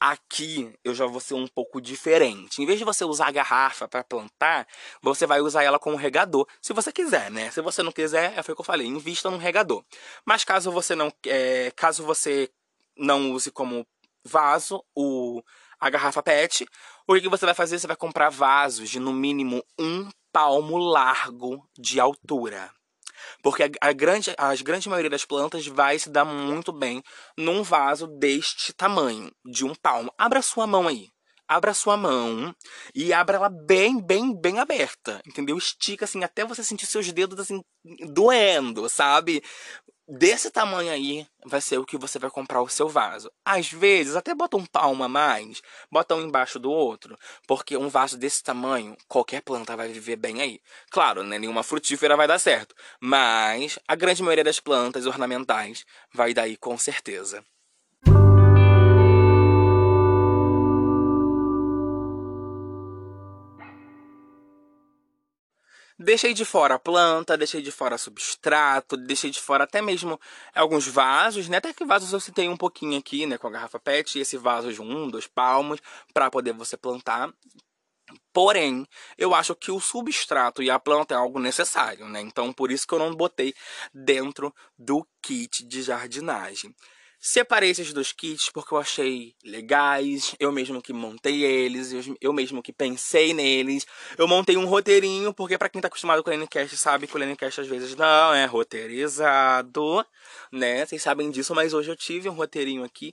aqui 0.00 0.72
eu 0.82 0.94
já 0.94 1.04
vou 1.04 1.20
ser 1.20 1.34
um 1.34 1.46
pouco 1.46 1.82
diferente. 1.82 2.62
Em 2.62 2.64
vez 2.64 2.78
de 2.78 2.84
você 2.86 3.04
usar 3.04 3.28
a 3.28 3.30
garrafa 3.30 3.86
para 3.86 4.02
plantar, 4.02 4.66
você 5.02 5.26
vai 5.26 5.42
usar 5.42 5.64
ela 5.64 5.78
como 5.78 5.96
regador, 5.98 6.46
se 6.62 6.72
você 6.72 6.90
quiser, 6.90 7.30
né? 7.30 7.50
Se 7.50 7.60
você 7.60 7.82
não 7.82 7.92
quiser, 7.92 8.32
é 8.34 8.42
foi 8.42 8.54
o 8.54 8.56
que 8.56 8.62
eu 8.62 8.64
falei, 8.64 8.86
invista 8.86 9.30
num 9.30 9.36
regador. 9.36 9.84
Mas 10.24 10.42
caso 10.42 10.72
você 10.72 10.94
não, 10.94 11.12
é, 11.26 11.70
caso 11.76 12.02
você 12.04 12.50
não 12.96 13.32
use 13.32 13.50
como 13.50 13.86
vaso 14.24 14.82
o 14.96 15.42
a 15.78 15.90
garrafa 15.90 16.22
PET, 16.22 16.66
o 17.06 17.14
que 17.20 17.28
você 17.28 17.44
vai 17.44 17.54
fazer? 17.54 17.78
Você 17.78 17.86
vai 17.86 17.96
comprar 17.96 18.30
vasos 18.30 18.88
de 18.88 18.98
no 18.98 19.12
mínimo 19.12 19.62
um 19.78 20.08
palmo 20.32 20.78
largo 20.78 21.68
de 21.78 22.00
altura. 22.00 22.70
Porque 23.42 23.70
a, 23.80 23.92
grande, 23.92 24.34
a 24.36 24.54
grande 24.56 24.88
maioria 24.88 25.10
das 25.10 25.24
plantas 25.24 25.66
vai 25.66 25.98
se 25.98 26.10
dar 26.10 26.24
muito 26.24 26.72
bem 26.72 27.02
num 27.36 27.62
vaso 27.62 28.06
deste 28.06 28.72
tamanho, 28.72 29.30
de 29.44 29.64
um 29.64 29.74
palmo. 29.74 30.12
Abra 30.16 30.42
sua 30.42 30.66
mão 30.66 30.88
aí. 30.88 31.08
Abra 31.48 31.74
sua 31.74 31.96
mão 31.96 32.54
e 32.94 33.12
abra 33.12 33.36
ela 33.36 33.48
bem, 33.48 34.00
bem, 34.00 34.32
bem 34.32 34.60
aberta, 34.60 35.20
entendeu? 35.26 35.58
Estica 35.58 36.04
assim 36.04 36.22
até 36.22 36.44
você 36.44 36.62
sentir 36.62 36.86
seus 36.86 37.10
dedos 37.10 37.40
assim 37.40 37.60
doendo, 38.12 38.88
sabe? 38.88 39.42
Desse 40.10 40.50
tamanho 40.50 40.90
aí 40.90 41.26
vai 41.46 41.60
ser 41.60 41.78
o 41.78 41.84
que 41.86 41.96
você 41.96 42.18
vai 42.18 42.30
comprar 42.30 42.60
o 42.60 42.68
seu 42.68 42.88
vaso. 42.88 43.30
Às 43.44 43.70
vezes, 43.70 44.16
até 44.16 44.34
bota 44.34 44.56
um 44.56 44.66
palmo 44.66 45.04
a 45.04 45.08
mais, 45.08 45.62
bota 45.90 46.14
um 46.16 46.22
embaixo 46.22 46.58
do 46.58 46.70
outro, 46.70 47.16
porque 47.46 47.76
um 47.76 47.88
vaso 47.88 48.18
desse 48.18 48.42
tamanho, 48.42 48.96
qualquer 49.06 49.40
planta 49.42 49.76
vai 49.76 49.88
viver 49.88 50.16
bem 50.16 50.42
aí. 50.42 50.60
Claro, 50.90 51.22
né, 51.22 51.38
nenhuma 51.38 51.62
frutífera 51.62 52.16
vai 52.16 52.26
dar 52.26 52.38
certo, 52.38 52.74
mas 53.00 53.78
a 53.86 53.94
grande 53.94 54.22
maioria 54.22 54.44
das 54.44 54.58
plantas 54.60 55.06
ornamentais 55.06 55.84
vai 56.12 56.34
daí 56.34 56.56
com 56.56 56.76
certeza. 56.76 57.44
Deixei 66.02 66.32
de 66.32 66.46
fora 66.46 66.76
a 66.76 66.78
planta, 66.78 67.36
deixei 67.36 67.60
de 67.60 67.70
fora 67.70 67.98
substrato, 67.98 68.96
deixei 68.96 69.30
de 69.30 69.38
fora 69.38 69.64
até 69.64 69.82
mesmo 69.82 70.18
alguns 70.54 70.86
vasos, 70.86 71.46
né? 71.46 71.58
Até 71.58 71.74
que 71.74 71.84
vasos 71.84 72.10
eu 72.14 72.18
citei 72.18 72.48
um 72.48 72.56
pouquinho 72.56 72.98
aqui, 72.98 73.26
né? 73.26 73.36
Com 73.36 73.48
a 73.48 73.50
garrafa 73.50 73.78
PET, 73.78 74.16
e 74.16 74.22
esse 74.22 74.38
vaso 74.38 74.72
de 74.72 74.80
um, 74.80 75.10
dois 75.10 75.26
palmos, 75.26 75.78
para 76.14 76.30
poder 76.30 76.54
você 76.54 76.74
plantar. 76.74 77.30
Porém, 78.32 78.86
eu 79.18 79.34
acho 79.34 79.54
que 79.54 79.70
o 79.70 79.78
substrato 79.78 80.62
e 80.62 80.70
a 80.70 80.78
planta 80.78 81.12
é 81.12 81.18
algo 81.18 81.38
necessário, 81.38 82.08
né? 82.08 82.22
Então, 82.22 82.50
por 82.50 82.72
isso 82.72 82.86
que 82.86 82.94
eu 82.94 82.98
não 82.98 83.14
botei 83.14 83.52
dentro 83.92 84.54
do 84.78 85.06
kit 85.20 85.62
de 85.66 85.82
jardinagem. 85.82 86.74
Separei 87.22 87.68
esses 87.68 87.92
dois 87.92 88.12
kits 88.12 88.48
porque 88.50 88.72
eu 88.72 88.78
achei 88.78 89.34
legais, 89.44 90.34
eu 90.40 90.50
mesmo 90.50 90.80
que 90.80 90.90
montei 90.90 91.44
eles, 91.44 91.92
eu 92.18 92.32
mesmo 92.32 92.62
que 92.62 92.72
pensei 92.72 93.34
neles. 93.34 93.86
Eu 94.16 94.26
montei 94.26 94.56
um 94.56 94.64
roteirinho, 94.64 95.34
porque 95.34 95.58
para 95.58 95.68
quem 95.68 95.82
tá 95.82 95.88
acostumado 95.88 96.22
com 96.22 96.30
o 96.30 96.32
Lenicast 96.32 96.74
sabe 96.78 97.06
que 97.06 97.14
o 97.14 97.18
Lenicast 97.18 97.60
às 97.60 97.66
vezes 97.66 97.94
não 97.94 98.32
é 98.32 98.46
roteirizado, 98.46 100.02
né? 100.50 100.86
Vocês 100.86 101.02
sabem 101.02 101.30
disso, 101.30 101.54
mas 101.54 101.74
hoje 101.74 101.90
eu 101.90 101.96
tive 101.96 102.26
um 102.26 102.32
roteirinho 102.32 102.84
aqui 102.84 103.12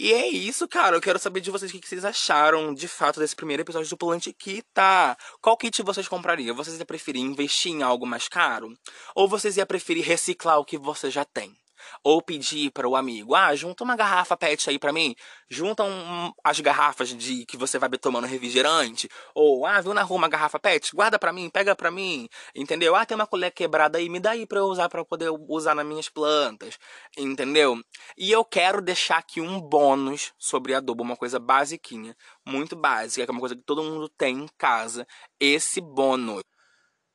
E 0.00 0.12
é 0.14 0.26
isso, 0.28 0.66
cara. 0.66 0.96
Eu 0.96 1.00
quero 1.02 1.18
saber 1.18 1.40
de 1.42 1.50
vocês 1.50 1.70
o 1.70 1.78
que 1.78 1.86
vocês 1.86 2.04
acharam 2.06 2.72
de 2.72 2.88
fato 2.88 3.20
desse 3.20 3.36
primeiro 3.36 3.62
episódio 3.62 3.90
do 3.90 3.96
Plantiquita. 3.98 5.14
Qual 5.42 5.58
kit 5.58 5.82
vocês 5.82 6.08
comprariam? 6.08 6.56
Vocês 6.56 6.78
iam 6.78 6.86
preferir 6.86 7.20
investir 7.20 7.72
em 7.72 7.82
algo 7.82 8.06
mais 8.06 8.28
caro? 8.28 8.72
Ou 9.14 9.28
vocês 9.28 9.58
iam 9.58 9.66
preferir 9.66 10.04
reciclar 10.04 10.58
o 10.58 10.64
que 10.64 10.78
você 10.78 11.10
já 11.10 11.24
tem? 11.24 11.61
Ou 12.02 12.22
pedir 12.22 12.70
para 12.70 12.88
o 12.88 12.96
amigo, 12.96 13.34
ah, 13.34 13.54
junta 13.54 13.84
uma 13.84 13.96
garrafa 13.96 14.36
PET 14.36 14.70
aí 14.70 14.78
para 14.78 14.92
mim. 14.92 15.14
Junta 15.48 15.84
um, 15.84 16.32
as 16.42 16.60
garrafas 16.60 17.10
de 17.10 17.44
que 17.46 17.56
você 17.56 17.78
vai 17.78 17.88
tomando 17.90 18.26
refrigerante. 18.26 19.08
Ou, 19.34 19.66
ah, 19.66 19.80
viu 19.80 19.94
na 19.94 20.02
rua 20.02 20.18
uma 20.18 20.28
garrafa 20.28 20.58
PET? 20.58 20.94
Guarda 20.94 21.18
para 21.18 21.32
mim, 21.32 21.50
pega 21.50 21.74
para 21.76 21.90
mim. 21.90 22.28
Entendeu? 22.54 22.94
Ah, 22.94 23.06
tem 23.06 23.14
uma 23.14 23.26
colher 23.26 23.50
quebrada 23.52 23.98
aí, 23.98 24.08
me 24.08 24.20
dá 24.20 24.30
aí 24.32 24.46
para 24.46 24.58
eu 24.58 24.66
usar 24.66 24.88
para 24.88 25.04
poder 25.04 25.30
usar 25.48 25.74
nas 25.74 25.86
minhas 25.86 26.08
plantas. 26.08 26.78
Entendeu? 27.16 27.78
E 28.16 28.30
eu 28.30 28.44
quero 28.44 28.80
deixar 28.80 29.18
aqui 29.18 29.40
um 29.40 29.60
bônus 29.60 30.32
sobre 30.38 30.74
adubo, 30.74 31.02
uma 31.02 31.16
coisa 31.16 31.38
basiquinha, 31.38 32.16
muito 32.46 32.76
básica, 32.76 33.24
que 33.24 33.30
é 33.30 33.32
uma 33.32 33.40
coisa 33.40 33.56
que 33.56 33.62
todo 33.62 33.82
mundo 33.82 34.08
tem 34.08 34.36
em 34.38 34.48
casa. 34.58 35.06
Esse 35.38 35.80
bônus. 35.80 36.42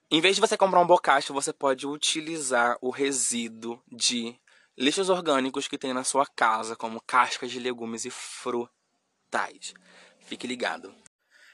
Em 0.10 0.22
vez 0.22 0.36
de 0.36 0.42
você 0.42 0.56
comprar 0.56 0.80
um 0.80 0.88
bocacho, 0.88 1.34
você 1.34 1.52
pode 1.52 1.86
utilizar 1.86 2.78
o 2.82 2.90
resíduo 2.90 3.82
de 3.92 4.40
lixos 4.78 5.10
orgânicos 5.10 5.68
que 5.68 5.78
tem 5.78 5.94
na 5.94 6.04
sua 6.04 6.26
casa, 6.26 6.76
como 6.76 7.02
cascas 7.02 7.52
de 7.52 7.60
legumes 7.60 8.06
e 8.06 8.10
frutais. 8.10 9.74
Fique 10.20 10.46
ligado. 10.46 10.94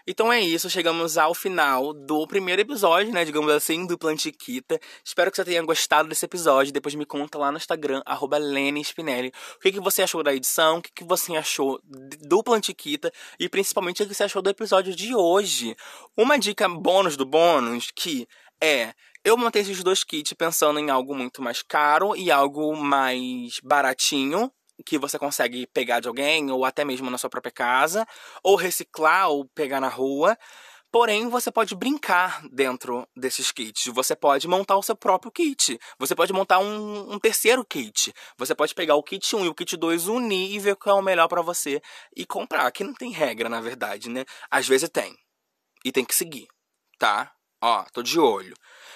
Então 0.06 0.34
é 0.34 0.42
isso, 0.42 0.70
chegamos 0.70 1.18
ao 1.18 1.34
final 1.34 1.94
do 1.94 2.28
primeiro 2.28 2.62
episódio, 2.62 3.14
né, 3.14 3.24
digamos 3.24 3.50
assim, 3.54 3.88
do 3.88 3.98
Plantiquita. 3.98 4.78
Espero 5.02 5.32
que 5.32 5.38
você 5.38 5.46
tenha 5.46 5.64
gostado 5.64 6.10
desse 6.10 6.26
episódio. 6.26 6.74
Depois 6.74 6.94
me 6.94 7.06
conta 7.06 7.38
lá 7.38 7.50
no 7.50 7.58
Instagram, 7.58 8.02
arroba 8.06 8.38
Spinelli, 8.84 9.32
o 9.56 9.60
que, 9.60 9.72
que 9.72 9.80
você 9.80 10.02
achou 10.02 10.22
da 10.22 10.36
edição, 10.36 10.80
o 10.80 10.82
que, 10.82 10.92
que 10.92 11.06
você 11.06 11.38
achou 11.38 11.80
do 11.84 12.44
Plantiquita 12.44 13.10
e 13.40 13.48
principalmente 13.48 14.04
o 14.04 14.08
que 14.08 14.14
você 14.14 14.26
achou 14.26 14.42
do 14.42 14.50
episódio 14.50 14.94
de 14.94 15.16
hoje. 15.16 15.74
Uma 16.18 16.38
dica 16.38 16.68
bônus 16.68 17.16
do 17.16 17.26
bônus 17.26 17.90
que 17.96 18.28
é 18.62 18.94
eu 19.24 19.38
montei 19.38 19.62
esses 19.62 19.82
dois 19.84 20.04
kits 20.04 20.34
pensando 20.34 20.80
em 20.80 20.90
algo 20.90 21.16
muito 21.16 21.42
mais 21.42 21.62
caro 21.62 22.16
e 22.16 22.30
algo 22.30 22.76
mais 22.76 23.60
baratinho, 23.64 24.52
que 24.86 24.98
você 24.98 25.18
consegue 25.18 25.66
pegar 25.68 26.00
de 26.02 26.08
alguém 26.08 26.52
ou 26.52 26.66
até 26.66 26.84
mesmo 26.84 27.10
na 27.10 27.18
sua 27.18 27.30
própria 27.30 27.52
casa, 27.52 28.06
ou 28.44 28.56
reciclar 28.56 29.30
ou 29.30 29.46
pegar 29.46 29.80
na 29.80 29.88
rua. 29.88 30.38
Porém, 30.92 31.28
você 31.28 31.52
pode 31.52 31.74
brincar 31.74 32.48
dentro 32.52 33.08
desses 33.16 33.52
kits. 33.52 33.86
Você 33.88 34.16
pode 34.16 34.48
montar 34.48 34.78
o 34.78 34.84
seu 34.84 34.96
próprio 34.96 35.32
kit. 35.32 35.80
Você 35.98 36.14
pode 36.14 36.32
montar 36.32 36.60
um, 36.60 37.14
um 37.14 37.18
terceiro 37.18 37.66
kit. 37.66 38.14
Você 38.38 38.54
pode 38.54 38.76
pegar 38.76 38.94
o 38.94 39.02
kit 39.02 39.36
1 39.36 39.46
e 39.46 39.48
o 39.48 39.56
kit 39.56 39.76
2, 39.76 40.08
unir 40.08 40.52
e 40.54 40.60
ver 40.60 40.76
qual 40.76 40.98
é 40.98 41.00
o 41.00 41.04
melhor 41.04 41.28
para 41.28 41.42
você 41.42 41.82
e 42.16 42.26
comprar. 42.28 42.68
Aqui 42.68 42.84
não 42.84 42.94
tem 42.94 43.10
regra, 43.12 43.50
na 43.50 43.60
verdade, 43.60 44.08
né? 44.08 44.24
Às 44.52 44.68
vezes 44.68 44.88
tem. 44.88 45.16
E 45.84 45.92
tem 45.92 46.06
que 46.06 46.14
seguir, 46.14 46.48
tá? 47.00 47.34
Ó, 47.60 47.84
tô 47.94 48.04
de 48.04 48.20
olho. 48.20 48.54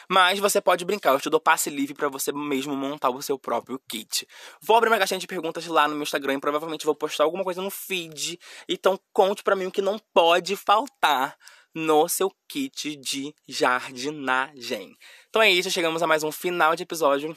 Mas 0.10 0.40
você 0.40 0.62
pode 0.62 0.86
brincar, 0.86 1.12
eu 1.12 1.20
te 1.20 1.30
dou 1.30 1.40
passe 1.40 1.70
livre 1.70 1.94
para 1.94 2.08
você 2.08 2.32
mesmo 2.32 2.76
montar 2.76 3.10
o 3.10 3.22
seu 3.22 3.38
próprio 3.38 3.80
kit. 3.90 4.28
Vou 4.62 4.78
abrir 4.78 4.90
uma 4.90 4.98
caixinha 4.98 5.20
de 5.20 5.28
perguntas 5.28 5.66
lá 5.68 5.88
no 5.88 5.96
meu 5.96 6.04
Instagram 6.04 6.36
e 6.36 6.40
provavelmente 6.40 6.86
vou 6.86 6.96
postar 6.96 7.26
alguma 7.26 7.44
coisa 7.44 7.62
no 7.62 7.70
feed. 7.70 8.40
Então 8.70 9.00
conte 9.12 9.44
para 9.44 9.56
mim 9.56 9.66
o 9.66 9.72
que 9.72 9.82
não 9.82 10.00
pode 10.14 10.56
faltar 10.56 11.38
no 11.74 12.08
seu 12.08 12.32
kit 12.48 12.96
de 12.96 13.36
jardinagem. 13.48 14.98
Então 15.30 15.42
é 15.42 15.52
isso, 15.52 15.70
chegamos 15.70 16.02
a 16.02 16.08
mais 16.08 16.24
um 16.24 16.32
final 16.32 16.76
de 16.76 16.84
episódio. 16.84 17.36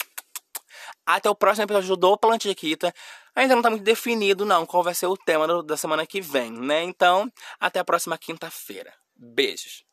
Até 1.05 1.29
o 1.29 1.35
próximo 1.35 1.65
episódio 1.65 1.97
do 1.97 2.17
Plantiquita. 2.17 2.95
Ainda 3.35 3.55
não 3.55 3.63
tá 3.63 3.71
muito 3.71 3.85
definido, 3.85 4.45
não, 4.45 4.65
qual 4.65 4.83
vai 4.83 4.95
ser 4.95 5.07
o 5.07 5.17
tema 5.17 5.63
da 5.63 5.77
semana 5.77 6.07
que 6.07 6.21
vem, 6.21 6.53
né? 6.53 6.83
Então, 6.83 7.31
até 7.59 7.81
a 7.81 7.85
próxima 7.85 8.17
quinta-feira. 8.17 8.93
Beijos. 9.17 9.90